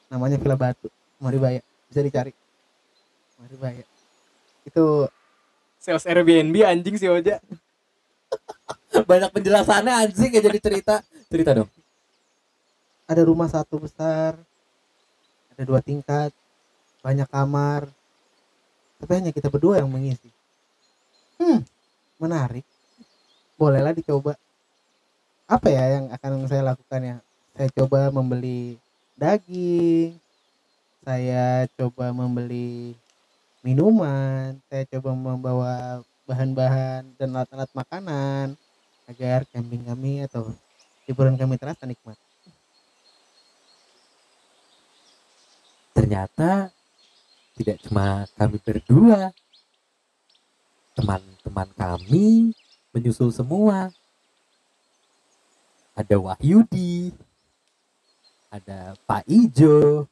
namanya 0.08 0.36
Villa 0.36 0.58
Batu 0.58 0.91
Maribaya 1.15 1.63
bisa 1.88 2.02
dicari 2.02 2.36
Maribaya 3.38 3.86
itu 4.65 5.08
Sales 5.78 6.04
Airbnb 6.04 6.52
anjing 6.60 7.00
sih 7.00 7.08
Oja. 7.08 7.39
Banyak 9.10 9.32
penjelasannya 9.32 9.93
anjing 9.95 10.28
gak 10.30 10.43
jadi 10.43 10.60
cerita. 10.60 10.95
Cerita 11.30 11.54
dong. 11.54 11.70
ada 13.10 13.22
rumah 13.26 13.50
satu 13.50 13.82
besar 13.82 14.38
ada 15.54 15.63
dua 15.65 15.82
tingkat 15.82 16.34
banyak 17.00 17.30
kamar. 17.30 17.89
Tapi 19.00 19.12
hanya 19.15 19.32
kita 19.32 19.48
berdua 19.48 19.80
yang 19.80 19.88
mengisi. 19.88 20.28
Hmm 21.39 21.63
menarik. 22.20 22.68
Bolehlah 23.56 23.96
dicoba. 23.96 24.36
Apa 25.48 25.72
ya 25.72 25.98
yang 25.98 26.06
akan 26.12 26.46
saya 26.52 26.76
lakukan 26.76 27.02
ya? 27.02 27.18
Saya 27.56 27.70
coba 27.74 28.12
membeli 28.12 28.76
daging 29.20 30.15
saya 31.04 31.68
coba 31.76 32.15
membeli 32.15 32.96
minuman 33.60 34.56
saya 34.72 34.88
coba 34.88 35.12
membawa 35.12 36.00
bahan-bahan 36.24 37.04
dan 37.20 37.36
alat-alat 37.36 37.68
makanan 37.76 38.48
agar 39.12 39.44
camping 39.52 39.84
kami 39.84 40.24
atau 40.24 40.56
liburan 41.10 41.34
kami 41.34 41.58
terasa 41.58 41.89
nikmat 41.89 42.15
Ternyata 46.00 46.72
tidak 47.60 47.78
cuma 47.84 48.24
kami 48.39 48.56
berdua. 48.63 49.36
Teman-teman 50.95 51.69
kami 51.76 52.56
menyusul 52.95 53.36
semua. 53.36 53.91
Ada 55.91 56.15
Wahyudi, 56.15 57.12
ada 58.48 58.95
Pak 59.04 59.28
Ijo, 59.28 60.08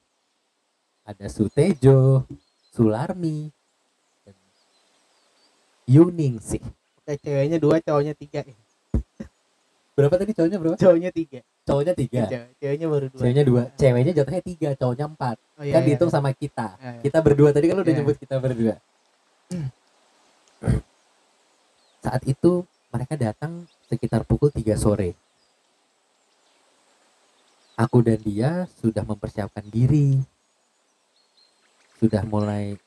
ada 1.07 1.31
Sutejo, 1.31 2.27
Sularmi, 2.75 3.47
dan 4.27 4.35
Yuning 5.87 6.43
sih. 6.43 6.59
Oke, 6.99 7.15
ceweknya 7.23 7.63
dua, 7.63 7.79
cowoknya 7.79 8.11
tiga. 8.11 8.43
Berapa 9.97 10.13
tadi 10.13 10.29
cowoknya 10.37 10.57
berapa? 10.61 10.77
Cowoknya 10.77 11.09
tiga. 11.09 11.39
Cowoknya 11.65 11.93
tiga. 11.97 12.21
Cewek, 12.29 12.53
ceweknya 12.61 12.85
baru 12.85 13.05
dua. 13.09 13.17
Ceweknya 13.17 13.43
dua. 13.49 13.63
Ceweknya 13.73 14.13
jatuhnya 14.13 14.43
tiga, 14.45 14.69
cowoknya 14.77 15.05
empat. 15.09 15.37
Oh, 15.57 15.65
iya, 15.65 15.73
kan 15.73 15.81
iya. 15.81 15.87
dihitung 15.89 16.11
sama 16.13 16.29
kita. 16.37 16.77
Iya, 16.77 16.85
iya. 16.85 17.01
Kita 17.01 17.17
berdua 17.25 17.49
tadi 17.49 17.65
kan 17.65 17.75
lu 17.75 17.81
udah 17.81 17.89
Iya. 17.89 17.99
nyebut 18.05 18.15
kita 18.21 18.35
berdua. 18.37 18.77
Saat 22.05 22.21
itu 22.29 22.61
mereka 22.93 23.17
datang 23.17 23.65
sekitar 23.89 24.21
pukul 24.21 24.53
3 24.53 24.77
sore. 24.77 25.17
Aku 27.73 28.05
dan 28.05 28.21
dia 28.21 28.69
sudah 28.77 29.01
mempersiapkan 29.01 29.65
diri. 29.65 30.21
Sudah 31.97 32.21
mulai 32.21 32.77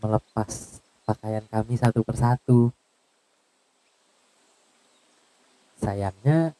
melepas 0.00 0.80
pakaian 1.04 1.44
kami 1.52 1.76
satu 1.76 2.00
persatu. 2.00 2.72
Sayangnya 5.78 6.52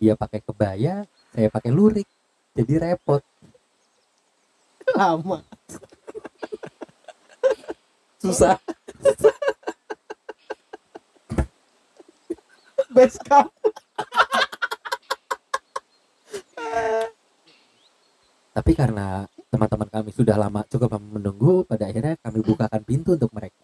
dia 0.00 0.16
pakai 0.16 0.40
kebaya, 0.40 1.04
saya 1.36 1.48
pakai 1.52 1.70
lurik. 1.70 2.08
Jadi 2.56 2.74
repot. 2.80 3.22
Lama. 4.96 5.44
Susah. 8.20 8.58
Best 12.90 13.22
cup. 13.22 13.54
Tapi 18.50 18.72
karena 18.76 19.24
teman-teman 19.48 19.88
kami 19.88 20.10
sudah 20.12 20.36
lama 20.36 20.60
cukup 20.68 20.98
lama 20.98 21.06
menunggu, 21.16 21.64
pada 21.64 21.88
akhirnya 21.88 22.18
kami 22.20 22.44
bukakan 22.44 22.82
pintu 22.84 23.14
untuk 23.16 23.30
mereka. 23.32 23.62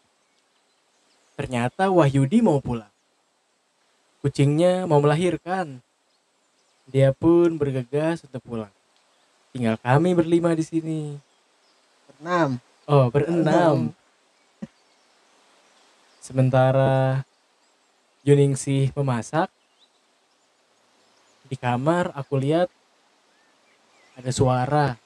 Ternyata 1.37 1.93
Wahyudi 1.93 2.41
mau 2.41 2.63
pulang. 2.65 2.96
Kucingnya 4.27 4.91
mau 4.91 4.99
melahirkan. 4.99 5.79
Dia 6.91 7.15
pun 7.15 7.55
bergegas 7.55 8.27
untuk 8.27 8.43
pulang. 8.43 8.75
Tinggal 9.55 9.79
kami 9.79 10.19
berlima 10.19 10.51
di 10.51 10.67
sini. 10.67 11.15
Enam. 12.19 12.59
Oh, 12.91 13.07
berenam. 13.07 13.95
Sementara 16.19 17.23
Yuningsih 18.27 18.91
memasak, 18.99 19.47
di 21.47 21.55
kamar 21.55 22.11
aku 22.11 22.35
lihat 22.35 22.67
ada 24.19 24.31
suara 24.35 24.99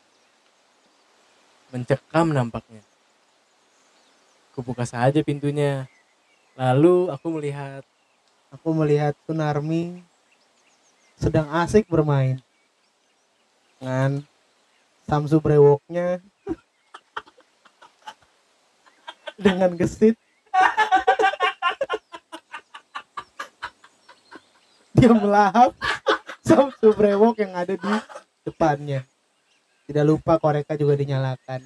mencekam 1.69 2.33
nampaknya. 2.33 2.81
Aku 4.49 4.65
buka 4.65 4.89
saja 4.89 5.21
pintunya. 5.21 5.93
Lalu 6.57 7.13
aku 7.13 7.37
melihat 7.37 7.85
Aku 8.51 8.75
melihat 8.75 9.15
Sunarmi 9.27 10.03
sedang 11.15 11.47
asik 11.55 11.87
bermain 11.87 12.43
dengan 13.79 14.27
Samsu 15.07 15.39
brewoknya. 15.39 16.19
Dengan 19.41 19.73
gesit. 19.79 20.19
Dia 24.99 25.15
melahap 25.17 25.73
Samsu 26.45 26.93
brewok 26.93 27.41
yang 27.41 27.57
ada 27.57 27.73
di 27.73 27.93
depannya. 28.45 29.09
Tidak 29.89 30.05
lupa 30.05 30.37
koreka 30.37 30.77
juga 30.77 30.93
dinyalakan. 30.99 31.65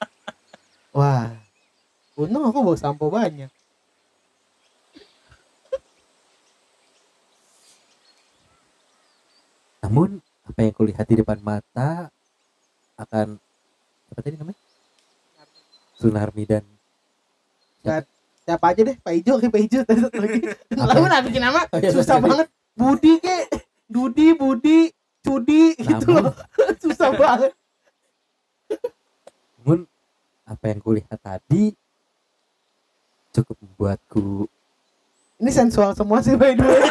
Wah 0.96 1.50
untung 2.20 2.44
aku 2.44 2.60
bawa 2.60 2.76
sampo 2.76 3.08
banyak 3.08 3.48
Namun 9.90 10.22
apa 10.46 10.58
yang 10.62 10.70
kulihat 10.70 11.02
di 11.02 11.18
depan 11.18 11.42
mata 11.42 12.14
akan 12.94 13.42
apa 14.14 14.20
tadi 14.22 14.38
namanya? 14.38 14.62
Sunarmi 15.98 16.46
dan 16.46 16.62
siapa? 17.82 18.70
Aja 18.70 18.82
deh 18.86 18.94
Pak 19.02 19.12
Ijo 19.18 19.34
kayak 19.42 19.50
Pak 19.58 19.62
Ijo 19.66 19.78
tadi 19.82 19.98
satu 19.98 20.18
lagi. 20.22 20.40
Lalu 20.78 21.00
nah 21.10 21.20
bikin 21.26 21.42
nama 21.42 21.66
Oh, 21.74 21.82
iya, 21.82 21.90
susah 21.90 22.22
banget. 22.22 22.46
Budi 22.78 23.18
ke 23.18 23.50
Dudi 23.90 24.30
Budi 24.38 24.94
Cudi 25.26 25.74
gitu 25.90 26.06
Namun, 26.06 26.30
loh. 26.30 26.34
Susah 26.86 27.10
banget. 27.10 27.50
Namun 29.58 29.90
apa 30.46 30.64
yang 30.70 30.78
kulihat 30.78 31.18
tadi 31.18 31.74
cukup 33.34 33.58
membuatku 33.58 34.46
ini 35.40 35.50
sensual 35.50 35.94
semua 35.94 36.18
sih 36.22 36.34
by 36.34 36.52
the 36.58 36.62
way 36.62 36.82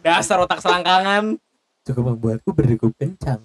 dasar 0.00 0.40
otak 0.40 0.60
selangkangan. 0.64 1.36
cukup 1.84 2.14
membuatku 2.14 2.50
berdegup 2.52 2.92
kencang. 2.96 3.40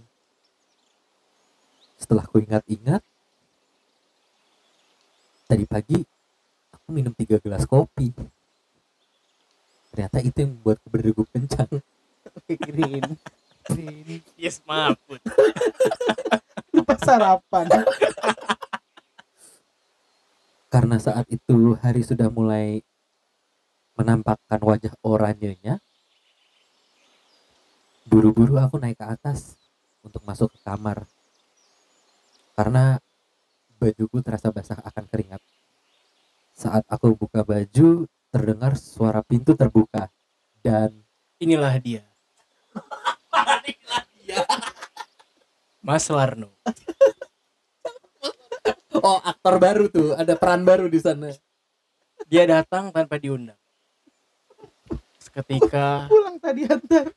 Setelah 1.95 2.27
ku 2.27 2.37
ingat-ingat, 2.37 3.01
tadi 5.47 5.63
pagi 5.65 6.03
aku 6.75 6.87
minum 6.91 7.15
tiga 7.15 7.39
gelas 7.41 7.63
kopi. 7.65 8.11
Ternyata 9.95 10.19
itu 10.19 10.37
yang 10.43 10.51
membuatku 10.59 10.87
berdegup 10.91 11.27
kencang. 11.31 11.71
oke 12.35 12.53
green 12.59 13.05
green 13.71 14.19
Yes, 14.35 14.59
maaf. 14.67 14.99
lupa 16.75 16.99
sarapan 16.99 17.71
Karena 20.67 20.99
saat 20.99 21.23
itu 21.31 21.79
hari 21.79 22.03
sudah 22.03 22.27
mulai 22.27 22.83
menampakkan 23.95 24.59
wajah 24.59 24.91
oranyenya, 25.07 25.79
buru-buru 28.05 28.61
aku 28.61 28.77
naik 28.77 29.01
ke 29.01 29.05
atas 29.05 29.57
untuk 30.05 30.21
masuk 30.23 30.53
ke 30.53 30.59
kamar. 30.61 31.09
Karena 32.53 33.01
bajuku 33.81 34.21
terasa 34.21 34.53
basah 34.53 34.79
akan 34.79 35.05
keringat. 35.09 35.41
Saat 36.55 36.87
aku 36.87 37.17
buka 37.17 37.43
baju, 37.43 38.07
terdengar 38.31 38.79
suara 38.79 39.19
pintu 39.25 39.57
terbuka 39.57 40.07
dan 40.63 41.03
Inilah 41.35 41.75
dia. 41.83 42.07
Mas 45.85 46.07
Larno. 46.07 46.49
oh 48.95 49.19
aktor 49.21 49.59
baru 49.59 49.85
tuh, 49.91 50.15
ada 50.15 50.33
peran 50.39 50.63
baru 50.63 50.87
di 50.87 50.97
sana. 50.97 51.29
Dia 52.25 52.47
datang 52.47 52.89
tanpa 52.89 53.19
diundang. 53.19 53.59
Seketika 55.19 56.07
pulang 56.07 56.39
tadi 56.39 56.63
antar 56.65 57.11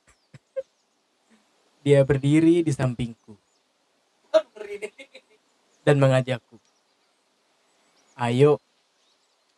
dia 1.89 2.05
berdiri 2.05 2.61
di 2.61 2.69
sampingku 2.69 3.33
dan 5.89 5.97
mengajakku. 5.97 6.61
Ayo, 8.13 8.61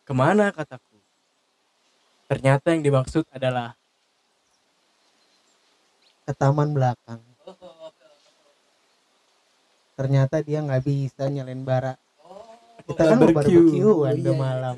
ke 0.07 0.15
mana 0.15 0.55
kataku. 0.55 0.95
Ternyata 2.31 2.71
yang 2.71 2.87
dimaksud 2.87 3.27
adalah 3.35 3.75
ke 6.23 6.31
taman 6.31 6.71
belakang 6.71 7.19
ternyata 9.99 10.39
dia 10.39 10.63
nggak 10.63 10.81
bisa 10.81 11.27
nyalain 11.27 11.61
bara 11.61 11.93
kita 12.87 13.01
kan 13.05 13.19
mau 13.21 13.29
Barbecue. 13.29 13.85
Oh, 13.85 14.01
udah 14.01 14.15
iya, 14.15 14.31
iya. 14.31 14.33
malam 14.33 14.75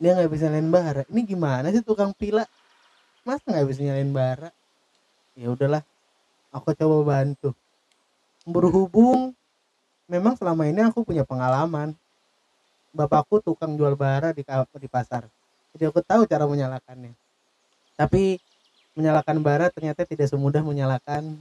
dia 0.00 0.10
nggak 0.16 0.30
bisa 0.32 0.48
nyalain 0.48 0.70
bara 0.72 1.02
ini 1.12 1.20
gimana 1.22 1.66
sih 1.70 1.84
tukang 1.84 2.10
pila 2.16 2.42
mas 3.22 3.44
nggak 3.44 3.66
bisa 3.68 3.80
nyalain 3.84 4.10
bara 4.10 4.50
ya 5.36 5.52
udahlah 5.52 5.84
aku 6.56 6.72
coba 6.72 6.96
bantu 7.04 7.52
berhubung 8.48 9.36
memang 10.08 10.32
selama 10.40 10.64
ini 10.64 10.80
aku 10.88 11.04
punya 11.04 11.28
pengalaman 11.28 11.92
bapakku 12.96 13.44
tukang 13.44 13.76
jual 13.76 13.92
bara 13.92 14.32
di 14.32 14.40
di 14.80 14.88
pasar 14.88 15.28
jadi 15.76 15.92
aku 15.92 16.00
tahu 16.00 16.24
cara 16.24 16.48
menyalakannya 16.48 17.12
tapi 18.00 18.40
menyalakan 18.96 19.44
bara 19.44 19.68
ternyata 19.68 20.08
tidak 20.08 20.32
semudah 20.32 20.64
menyalakan 20.64 21.36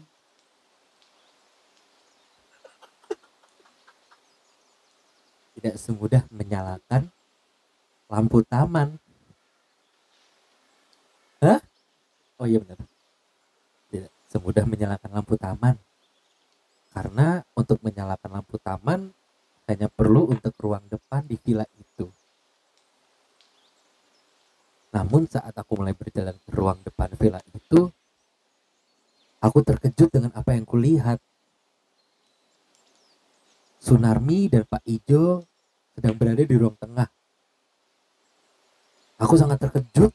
tidak 5.55 5.75
semudah 5.79 6.21
menyalakan 6.29 7.07
lampu 8.05 8.45
taman. 8.45 9.01
Hah? 11.41 11.59
Oh 12.37 12.45
iya 12.45 12.61
benar. 12.61 12.77
Semudah 14.35 14.67
menyalakan 14.67 15.15
lampu 15.15 15.39
taman. 15.39 15.79
Karena 16.91 17.39
untuk 17.55 17.79
menyalakan 17.79 18.43
lampu 18.43 18.59
taman 18.59 19.07
hanya 19.71 19.87
perlu 19.87 20.27
untuk 20.27 20.51
ruang 20.59 20.83
depan 20.91 21.23
di 21.23 21.39
villa 21.39 21.63
itu. 21.79 22.11
Namun 24.91 25.31
saat 25.31 25.55
aku 25.55 25.79
mulai 25.79 25.95
berjalan 25.95 26.35
ke 26.35 26.51
ruang 26.51 26.83
depan 26.83 27.15
villa 27.15 27.39
itu, 27.55 27.87
aku 29.39 29.63
terkejut 29.63 30.11
dengan 30.11 30.35
apa 30.35 30.51
yang 30.51 30.67
kulihat. 30.67 31.23
Sunarmi 33.79 34.51
dan 34.51 34.67
Pak 34.67 34.83
Ijo 34.83 35.47
sedang 35.95 36.19
berada 36.19 36.43
di 36.43 36.55
ruang 36.59 36.75
tengah. 36.75 37.07
Aku 39.15 39.39
sangat 39.39 39.63
terkejut 39.63 40.11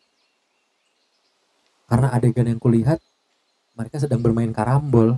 karena 1.88 2.12
adegan 2.12 2.44
yang 2.44 2.60
kulihat 2.60 3.00
mereka 3.80 3.96
sedang 3.96 4.20
bermain 4.20 4.52
karambol 4.52 5.16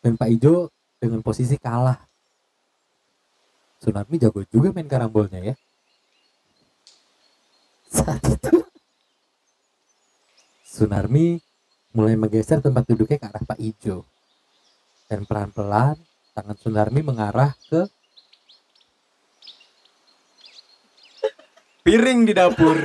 dan 0.00 0.16
Pak 0.16 0.32
Ijo 0.32 0.72
dengan 0.96 1.20
posisi 1.20 1.60
kalah. 1.60 2.00
Sunarmi 3.84 4.16
jago 4.16 4.40
juga 4.48 4.72
main 4.72 4.88
karambolnya 4.88 5.52
ya. 5.52 5.54
Saat 7.92 8.24
itu 8.24 8.64
Sunarmi 10.64 11.36
mulai 11.92 12.16
menggeser 12.16 12.64
tempat 12.64 12.88
duduknya 12.88 13.20
ke 13.20 13.28
arah 13.28 13.44
Pak 13.44 13.60
Ijo 13.60 14.08
dan 15.12 15.28
pelan-pelan 15.28 16.00
tangan 16.32 16.56
Sunarmi 16.56 17.04
mengarah 17.04 17.52
ke 17.68 17.84
piring 21.84 22.24
di 22.24 22.32
dapur. 22.32 22.80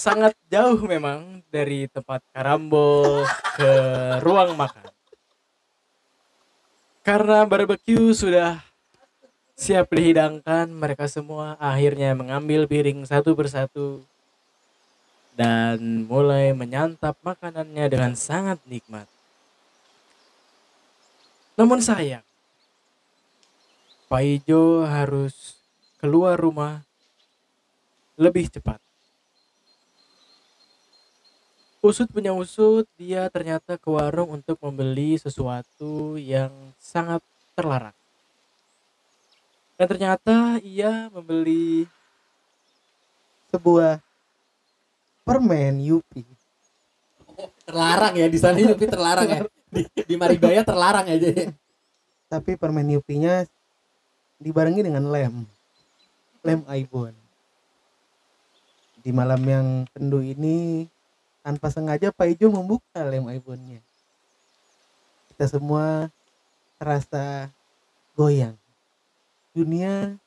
Sangat 0.00 0.32
jauh 0.48 0.80
memang 0.88 1.44
dari 1.52 1.84
tempat 1.84 2.24
karambol 2.32 3.28
ke 3.52 3.72
ruang 4.24 4.56
makan. 4.56 4.88
Karena 7.04 7.44
barbecue 7.44 8.16
sudah 8.16 8.64
siap 9.52 9.92
dihidangkan, 9.92 10.72
mereka 10.72 11.04
semua 11.04 11.60
akhirnya 11.60 12.16
mengambil 12.16 12.64
piring 12.64 13.04
satu 13.04 13.36
persatu 13.36 14.00
dan 15.36 16.08
mulai 16.08 16.56
menyantap 16.56 17.20
makanannya 17.20 17.84
dengan 17.92 18.16
sangat 18.16 18.56
nikmat. 18.64 19.04
Namun 21.60 21.84
sayang, 21.84 22.24
Pak 24.08 24.24
Ijo 24.24 24.88
harus 24.88 25.60
keluar 26.00 26.40
rumah 26.40 26.80
lebih 28.16 28.48
cepat. 28.48 28.80
Usut 31.80 32.12
punya 32.12 32.36
usut, 32.36 32.84
dia 33.00 33.24
ternyata 33.32 33.80
ke 33.80 33.88
warung 33.88 34.36
untuk 34.36 34.60
membeli 34.60 35.16
sesuatu 35.16 36.20
yang 36.20 36.52
sangat 36.76 37.24
terlarang. 37.56 37.96
Dan 39.80 39.86
ternyata 39.88 40.60
ia 40.60 41.08
membeli 41.08 41.88
sebuah 43.48 43.98
permen 45.24 45.80
Yupi 45.80 46.22
terlarang 47.64 48.14
ya 48.18 48.26
di 48.26 48.38
sana 48.38 48.58
Yupi 48.66 48.86
terlarang 48.86 49.28
ya. 49.28 49.40
Di, 49.70 49.82
di 49.86 50.14
Maribaya 50.18 50.66
terlarang 50.66 51.06
aja 51.06 51.28
ya. 51.30 51.48
tapi 52.26 52.58
permen 52.58 52.90
Yupinya 52.90 53.46
dibarengi 54.42 54.82
dengan 54.82 55.06
lem 55.06 55.46
lem 56.42 56.60
Aibon 56.66 57.14
di 59.00 59.10
malam 59.14 59.40
yang 59.46 59.66
teduh 59.94 60.26
ini 60.26 60.90
tanpa 61.40 61.72
sengaja 61.72 62.12
Pak 62.12 62.36
Ijo 62.36 62.52
membuka 62.52 63.00
lem 63.04 63.26
Aibonnya 63.28 63.80
kita 65.40 65.56
semua 65.56 66.12
terasa 66.76 67.48
goyang. 68.12 68.60
Dunia 69.56 70.20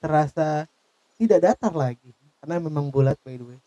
terasa 0.00 0.64
tidak 1.20 1.44
datar 1.44 1.76
lagi 1.76 2.16
karena 2.40 2.56
memang 2.56 2.88
bulat 2.88 3.20
by 3.20 3.36
the 3.36 3.44
way. 3.44 3.60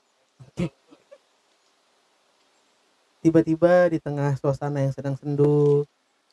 Tiba-tiba 3.21 3.93
di 3.93 4.01
tengah 4.01 4.33
suasana 4.41 4.81
yang 4.81 4.89
sedang 4.89 5.13
sendu 5.21 5.85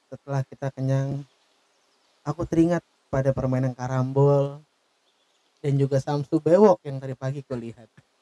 setelah 0.09 0.41
kita 0.49 0.73
kenyang 0.73 1.21
aku 2.25 2.49
teringat 2.49 2.81
pada 3.13 3.37
permainan 3.37 3.77
karambol 3.77 4.65
dan 5.61 5.77
juga 5.77 6.01
Samsu 6.01 6.41
bewok 6.41 6.81
yang 6.89 6.97
tadi 6.97 7.13
pagi 7.13 7.45
kulihat 7.45 7.85
Samsu 7.85 8.18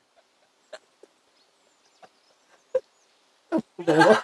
bewok 3.81 4.21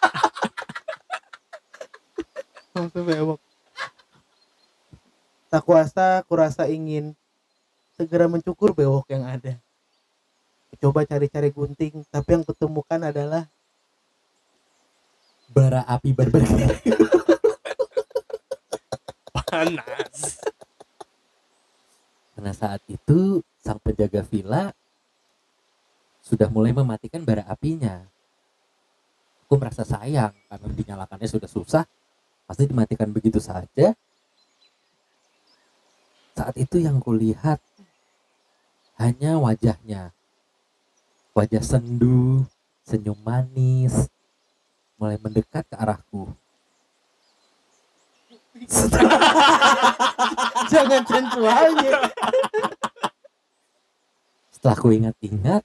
Samsu 2.73 3.01
bewok 3.05 3.41
tak 5.53 5.63
kuasa 5.67 6.25
kurasa 6.25 6.65
ingin 6.69 7.13
segera 7.97 8.29
mencukur 8.29 8.73
bewok 8.73 9.09
yang 9.13 9.25
ada 9.29 9.61
coba 10.81 11.07
cari-cari 11.07 11.53
gunting 11.53 12.03
tapi 12.11 12.29
yang 12.35 12.43
kutemukan 12.43 12.99
adalah 12.99 13.47
Bara 15.53 15.85
api 15.85 16.17
berbeda. 16.17 16.65
panas. 19.53 20.41
Karena 22.33 22.53
saat 22.57 22.81
itu 22.89 23.45
sang 23.61 23.77
penjaga 23.77 24.25
villa 24.25 24.73
sudah 26.25 26.49
mulai 26.49 26.73
mematikan 26.73 27.21
bara 27.21 27.45
apinya. 27.45 28.09
Aku 29.53 29.61
merasa 29.61 29.85
sayang 29.85 30.33
karena 30.49 30.69
dinyalakannya 30.73 31.29
sudah 31.29 31.45
susah, 31.45 31.85
pasti 32.49 32.65
dimatikan 32.65 33.13
begitu 33.13 33.37
saja. 33.37 33.93
Saat 36.33 36.57
itu 36.57 36.81
yang 36.81 36.97
kulihat 36.97 37.61
hanya 38.97 39.37
wajahnya. 39.37 40.17
Wajah 41.37 41.61
sendu, 41.61 42.49
senyum 42.81 43.21
manis, 43.21 44.09
mulai 44.97 45.21
mendekat 45.21 45.69
ke 45.69 45.77
arahku. 45.77 46.33
jangan 50.73 51.05
sensualnya 51.05 52.09
Setelah 54.49 54.77
ku 54.81 54.89
ingat-ingat, 54.97 55.61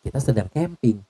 kita 0.00 0.16
sedang 0.16 0.48
camping. 0.48 1.09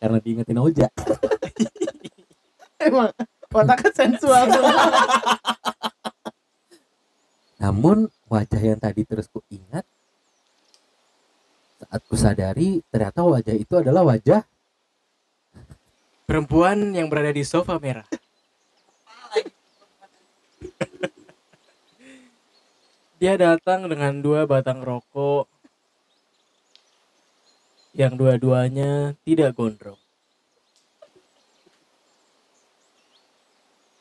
Karena 0.00 0.18
diingetin 0.18 0.58
Oja. 0.58 0.88
emang 2.80 3.12
otaknya 3.52 3.92
sensual 3.92 4.48
Namun 7.60 8.08
wajah 8.32 8.62
yang 8.64 8.80
tadi 8.80 9.04
terus 9.04 9.28
ku 9.28 9.44
ingat, 9.52 9.84
saat 11.76 12.00
ku 12.08 12.16
sadari 12.16 12.80
ternyata 12.88 13.20
wajah 13.20 13.52
itu 13.52 13.76
adalah 13.76 14.00
wajah 14.08 14.40
Perempuan 16.30 16.94
yang 16.94 17.10
berada 17.10 17.34
di 17.34 17.42
sofa 17.42 17.74
merah. 17.82 18.06
Dia 23.18 23.34
datang 23.34 23.90
dengan 23.90 24.22
dua 24.22 24.46
batang 24.46 24.78
rokok 24.78 25.50
yang 28.00 28.16
dua-duanya 28.16 29.12
tidak 29.28 29.52
gondrong. 29.52 30.00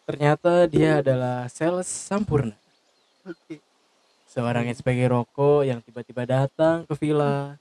Ternyata 0.07 0.65
dia 0.71 1.03
adalah 1.03 1.51
sales 1.51 1.91
sampurna. 1.91 2.55
Seorang 4.25 4.71
inspektur 4.71 5.11
rokok 5.11 5.67
yang 5.67 5.83
tiba-tiba 5.83 6.23
datang 6.23 6.87
ke 6.87 6.95
villa 6.95 7.59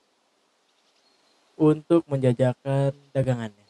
untuk 1.59 2.07
menjajakan 2.07 2.95
dagangannya. 3.11 3.68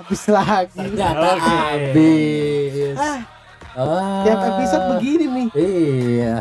Habis 0.00 0.22
lagi. 0.26 0.74
Ternyata 0.74 1.28
Oke. 1.30 1.44
habis. 1.44 2.96
Ah, 2.96 3.20
Oh. 3.70 4.26
tiap 4.26 4.40
episode 4.50 4.84
begini 4.90 5.24
nih. 5.28 5.48
Iya. 5.54 6.34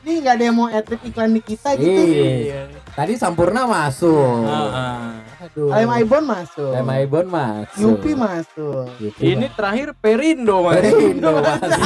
Nih 0.00 0.22
nggak 0.22 0.34
ada 0.34 0.44
yang 0.46 0.56
mau 0.56 0.70
adlib 0.70 1.02
iklan 1.02 1.30
di 1.30 1.42
kita 1.42 1.74
gitu. 1.74 1.84
Iya. 1.84 2.70
Tadi 2.94 3.12
Sampurna 3.12 3.66
masuk. 3.66 4.46
Ah, 4.46 5.20
Aduh. 5.42 5.68
Lem 5.68 5.90
Ibon 6.00 6.24
masuk. 6.24 6.70
Lem 6.72 6.88
Ibon 7.02 7.26
masuk. 7.26 7.76
Yupi 7.76 8.12
masuk. 8.14 8.88
Yupi 8.96 9.34
Ini 9.34 9.46
terakhir 9.52 9.92
Perindo 9.94 10.62
mas. 10.62 10.80
Perindo 10.80 11.28
masuk. 11.36 11.82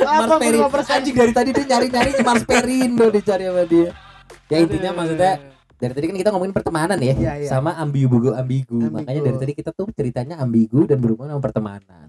Mars 0.00 0.24
Apa 0.24 0.34
Perindo. 0.38 0.66
Anjing 0.70 1.14
dari 1.14 1.32
tadi 1.34 1.50
dia 1.52 1.66
nyari-nyari 1.68 2.10
Mars 2.22 2.44
Perindo 2.46 3.06
dicari 3.10 3.44
sama 3.44 3.64
dia. 3.66 3.90
Ya 4.48 4.56
intinya 4.58 4.90
maksudnya 4.96 5.32
dari 5.80 5.92
tadi 5.96 6.06
kan 6.12 6.16
kita 6.20 6.30
ngomongin 6.30 6.52
pertemanan 6.52 6.98
ya, 7.00 7.16
Iya, 7.16 7.32
iya. 7.40 7.48
sama 7.48 7.72
ambigu 7.74 8.20
ambigu. 8.20 8.36
Ambigu. 8.36 8.78
Makanya 8.92 9.20
dari 9.24 9.36
tadi 9.40 9.52
kita 9.56 9.70
tuh 9.72 9.88
ceritanya 9.90 10.36
ambigu 10.38 10.84
dan 10.84 11.00
berhubungan 11.00 11.34
sama 11.34 11.42
pertemanan. 11.42 12.06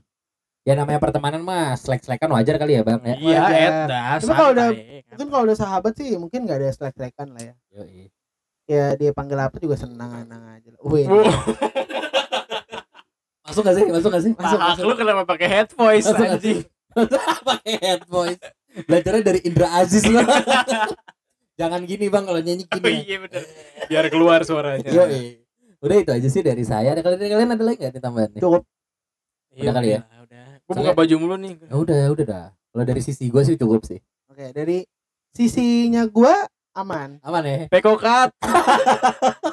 Ya 0.62 0.78
namanya 0.78 1.02
pertemanan 1.02 1.42
mah 1.42 1.74
selek-selekan 1.74 2.30
wajar 2.38 2.62
kali 2.62 2.78
ya 2.78 2.86
bang 2.86 3.02
ya. 3.02 3.16
Iya. 3.18 3.40
Eta. 3.50 4.02
Tapi 4.22 4.30
kalau 4.30 4.52
udah-. 4.54 4.72
Mungkin 5.10 5.28
kalau 5.32 5.44
udah 5.50 5.58
sahabat 5.58 5.94
sih 5.98 6.14
mungkin 6.20 6.46
nggak 6.46 6.58
ada 6.62 6.70
selek-selekan 6.70 7.28
lah 7.34 7.42
ya. 7.42 7.54
Yoi. 7.74 8.12
Ya 8.70 8.86
dia 8.94 9.10
panggil 9.12 9.40
apa 9.42 9.58
juga 9.58 9.74
senang-senang 9.80 10.44
aja. 10.52 10.70
lah. 10.70 10.80
Wih. 10.86 11.08
Wow, 11.10 11.26
Masuk 13.42 13.68
gak 13.68 13.76
sih? 13.76 13.86
Masuk 13.90 14.10
gak 14.14 14.24
sih? 14.24 14.34
Masuk, 14.38 14.60
masuk. 14.64 14.84
lu 14.86 14.94
kenapa 14.96 15.28
pakai 15.28 15.48
head 15.50 15.70
voice 15.76 16.08
Masuk, 16.08 16.24
anjing? 16.24 16.60
Pakai 17.50 17.76
head 17.84 18.02
voice. 18.08 18.40
Belajarnya 18.88 19.24
dari 19.28 19.40
Indra 19.44 19.68
Aziz 19.76 20.08
loh. 20.08 20.24
Jangan 21.62 21.82
gini 21.86 22.06
bang 22.08 22.24
kalau 22.24 22.42
nyanyi 22.42 22.64
Oh 22.66 22.78
gini. 22.78 23.06
iya 23.06 23.18
bener. 23.20 23.44
Biar 23.86 24.06
keluar 24.10 24.40
suaranya. 24.42 24.90
Yoi. 24.90 25.38
Udah 25.78 25.98
itu 25.98 26.12
aja 26.12 26.28
sih 26.28 26.42
dari 26.42 26.62
saya. 26.62 26.92
Ada 26.92 27.02
kalian 27.02 27.22
kalian 27.22 27.50
ada 27.54 27.64
lagi 27.64 27.78
nggak 27.80 27.92
nih 27.92 28.02
tambahan 28.02 28.30
nih? 28.32 28.42
Cukup. 28.42 28.62
Iya, 29.52 29.62
Udah 29.62 29.74
kali 29.74 29.88
ya? 29.88 30.00
Udah. 30.00 30.20
udah. 30.22 30.46
Gua 30.62 30.74
buka 30.78 30.92
baju 30.96 31.16
mulu 31.18 31.36
nih. 31.38 31.54
Ya 31.60 31.76
udah 31.76 32.02
udah 32.12 32.26
dah. 32.26 32.46
Kalau 32.72 32.84
dari 32.84 33.02
sisi 33.02 33.28
gue 33.28 33.42
sih 33.44 33.56
cukup 33.56 33.82
sih. 33.84 34.00
Oke, 34.32 34.46
dari 34.52 34.88
sisinya 35.30 36.08
gua 36.08 36.48
aman. 36.72 37.20
Aman 37.20 37.44
ya. 37.44 37.58
Pekokat. 37.68 38.32